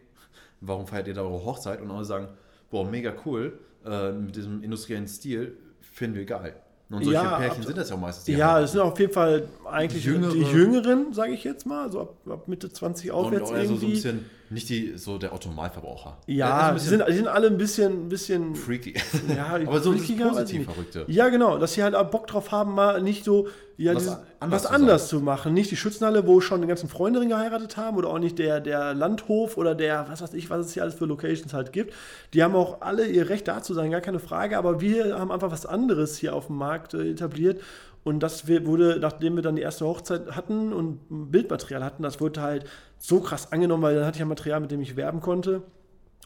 [0.61, 1.81] warum feiert ihr da eure Hochzeit?
[1.81, 2.29] Und andere sagen,
[2.70, 6.55] boah, mega cool, äh, mit diesem industriellen Stil, finden wir geil.
[6.88, 7.66] Und solche Ja, Pärchen absolut.
[7.66, 8.24] sind das ja auch meistens.
[8.26, 11.90] die Ja, das sind auf jeden Fall eigentlich Jüngere- die Jüngeren, sage ich jetzt mal,
[11.90, 13.90] so ab, ab Mitte 20 und aufwärts auch eher so, so ein irgendwie.
[13.94, 16.18] bisschen, nicht die, so der Automalverbraucher.
[16.26, 18.94] ja, die sind, die sind alle ein bisschen, ein bisschen freaky.
[19.35, 20.64] Ja, aber so freakiger, positiv.
[20.66, 21.04] Verrückte.
[21.09, 24.18] Ja, genau, dass sie halt auch Bock drauf haben, mal nicht so ja, Was dieses,
[24.40, 25.52] anders was zu anders zu machen.
[25.52, 28.94] Nicht die Schützenhalle, wo schon die ganzen Freundinnen geheiratet haben oder auch nicht der, der
[28.94, 31.92] Landhof oder der, was weiß ich, was es hier alles für Locations halt gibt.
[32.32, 35.30] Die haben auch alle ihr Recht da zu sein, gar keine Frage, aber wir haben
[35.30, 37.61] einfach was anderes hier auf dem Markt äh, etabliert.
[38.06, 41.00] Und das wurde, nachdem wir dann die erste Hochzeit hatten und
[41.32, 42.64] Bildmaterial hatten, das wurde halt
[42.98, 45.62] so krass angenommen, weil dann hatte ich ja Material, mit dem ich werben konnte.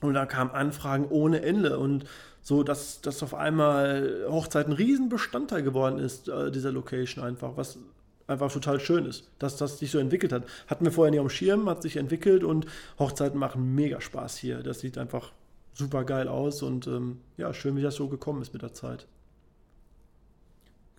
[0.02, 1.78] Und da kamen Anfragen ohne Ende.
[1.78, 2.04] Und
[2.42, 7.78] so, dass, dass auf einmal Hochzeit ein Riesenbestandteil geworden ist, äh, dieser Location einfach, was
[8.26, 10.44] einfach total schön ist, dass das sich so entwickelt hat.
[10.66, 12.66] Hatten wir vorher nicht am Schirm, hat sich entwickelt und
[12.98, 14.62] Hochzeiten machen mega Spaß hier.
[14.62, 15.32] Das sieht einfach
[15.72, 19.06] super geil aus und ähm, ja, schön, wie das so gekommen ist mit der Zeit.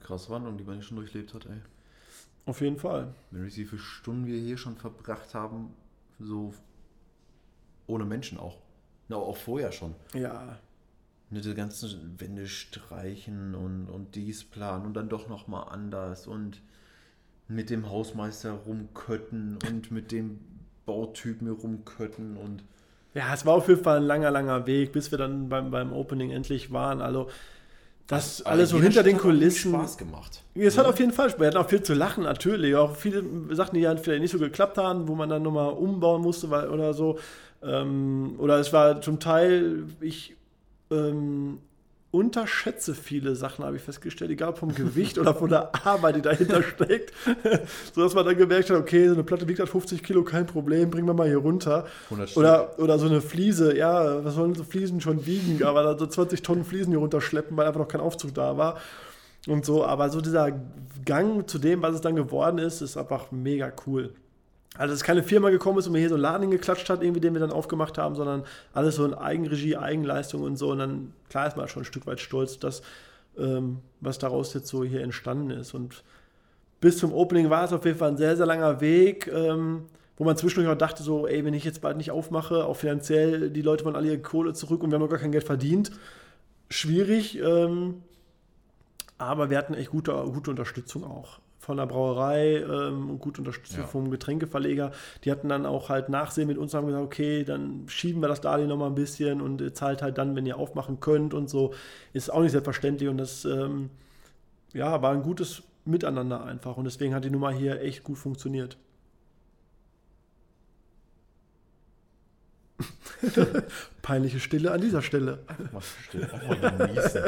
[0.01, 1.61] Krass Wandlung, die man hier schon durchlebt hat, ey.
[2.45, 3.13] Auf jeden Fall.
[3.29, 5.73] Wenn wir wie viele Stunden wir hier schon verbracht haben,
[6.19, 6.53] so
[7.87, 8.57] ohne Menschen auch.
[9.07, 9.95] Na, auch vorher schon.
[10.13, 10.57] Ja,
[11.31, 16.61] Ne, Die ganzen Wände streichen und, und dies planen und dann doch nochmal anders und
[17.47, 20.39] mit dem Hausmeister rumkötten und mit dem
[20.85, 22.65] Bautypen rumkötten und
[23.13, 25.93] Ja, es war auf jeden Fall ein langer, langer Weg, bis wir dann beim, beim
[25.93, 27.01] Opening endlich waren.
[27.01, 27.29] Also,
[28.07, 29.71] das alles so hinter den Schritt hat Kulissen.
[29.71, 30.43] Spaß gemacht.
[30.55, 31.39] Es hat auf jeden Fall Spaß.
[31.39, 32.75] Wir hatten auch viel zu lachen, natürlich.
[32.75, 36.21] Auch viele Sachen, die halt vielleicht nicht so geklappt haben, wo man dann nochmal umbauen
[36.21, 37.19] musste weil, oder so.
[37.63, 40.35] Ähm, oder es war zum Teil, ich,
[40.89, 41.59] ähm,
[42.11, 46.61] unterschätze viele Sachen, habe ich festgestellt, egal vom Gewicht oder von der Arbeit, die dahinter
[46.75, 47.13] steckt.
[47.93, 50.45] so dass man dann gemerkt hat, okay, so eine Platte wiegt halt 50 Kilo, kein
[50.45, 51.85] Problem, bringen wir mal hier runter.
[52.09, 55.97] 100 Oder, oder so eine Fliese, ja, was sollen so Fliesen schon wiegen, aber da
[55.97, 58.77] so 20 Tonnen Fliesen hier runterschleppen, weil einfach noch kein Aufzug da war.
[59.47, 60.51] Und so, aber so dieser
[61.05, 64.13] Gang zu dem, was es dann geworden ist, ist einfach mega cool.
[64.77, 67.19] Also, dass keine Firma gekommen ist und mir hier so einen Laden hingeklatscht hat, irgendwie,
[67.19, 68.43] den wir dann aufgemacht haben, sondern
[68.73, 70.71] alles so in Eigenregie, Eigenleistung und so.
[70.71, 72.81] Und dann, klar, ist man schon ein Stück weit stolz, dass,
[73.37, 75.73] ähm, was daraus jetzt so hier entstanden ist.
[75.73, 76.03] Und
[76.79, 79.83] bis zum Opening war es auf jeden Fall ein sehr, sehr langer Weg, ähm,
[80.17, 83.49] wo man zwischendurch auch dachte, so, ey, wenn ich jetzt bald nicht aufmache, auch finanziell,
[83.49, 85.91] die Leute wollen alle ihre Kohle zurück und wir haben noch gar kein Geld verdient.
[86.69, 88.03] Schwierig, ähm,
[89.17, 93.81] aber wir hatten echt gute, gute Unterstützung auch von der Brauerei ähm, und gute Unterstützung
[93.81, 93.87] Ja.
[93.87, 94.91] vom Getränkeverleger.
[95.23, 98.27] Die hatten dann auch halt Nachsehen mit uns und haben gesagt, okay, dann schieben wir
[98.27, 101.49] das Darlehen nochmal ein bisschen und ihr zahlt halt dann, wenn ihr aufmachen könnt und
[101.49, 101.73] so.
[102.13, 103.91] Ist auch nicht selbstverständlich und das ähm,
[104.73, 108.77] ja, war ein gutes Miteinander einfach und deswegen hat die Nummer hier echt gut funktioniert.
[114.01, 115.39] Peinliche Stille an dieser Stelle.
[115.71, 117.21] Mal still, einfach mal genießen.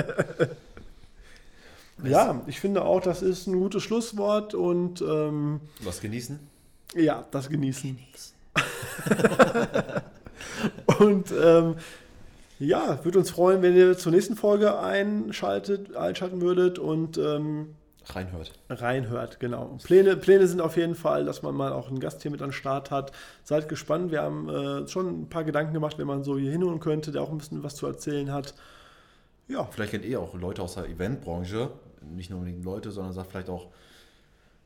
[2.04, 6.40] Ja, ich finde auch, das ist ein gutes Schlusswort und ähm, Was genießen?
[6.96, 7.98] ja, das genießen.
[11.00, 11.76] und ähm,
[12.60, 17.76] ja, würde uns freuen, wenn ihr zur nächsten Folge einschaltet, einschalten würdet und ähm,
[18.06, 18.52] Reinhört.
[18.70, 19.78] reinhört, genau.
[19.84, 22.50] Pläne, Pläne sind auf jeden Fall, dass man mal auch einen Gast hier mit an
[22.50, 23.12] den Start hat.
[23.44, 24.12] Seid gespannt.
[24.12, 27.22] Wir haben äh, schon ein paar Gedanken gemacht, wenn man so hier hinholen könnte, der
[27.22, 28.54] auch ein bisschen was zu erzählen hat.
[29.48, 31.72] Ja, Vielleicht kennt ihr auch Leute aus der Eventbranche,
[32.02, 33.68] nicht nur unbedingt Leute, sondern sagt vielleicht auch,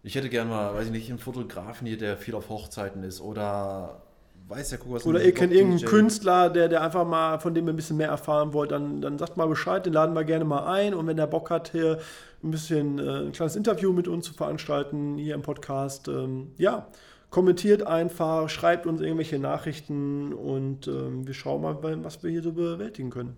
[0.03, 3.19] ich hätte gerne mal, weiß ich nicht, einen Fotografen hier, der viel auf Hochzeiten ist
[3.19, 4.01] oder
[4.47, 7.67] weiß ja, guck was Oder ihr kennt irgendeinen Künstler, der, der einfach mal, von dem
[7.67, 10.45] ihr ein bisschen mehr erfahren wollt, dann, dann sagt mal Bescheid, den laden wir gerne
[10.45, 10.93] mal ein.
[10.93, 11.99] Und wenn der Bock hat, hier
[12.43, 16.87] ein bisschen äh, ein kleines Interview mit uns zu veranstalten, hier im Podcast, ähm, ja,
[17.29, 22.53] kommentiert einfach, schreibt uns irgendwelche Nachrichten und ähm, wir schauen mal, was wir hier so
[22.53, 23.35] bewältigen können.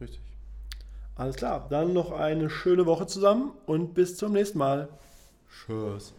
[0.00, 0.20] Richtig.
[1.18, 4.88] Alles klar, dann noch eine schöne Woche zusammen und bis zum nächsten Mal.
[5.50, 6.14] Tschüss.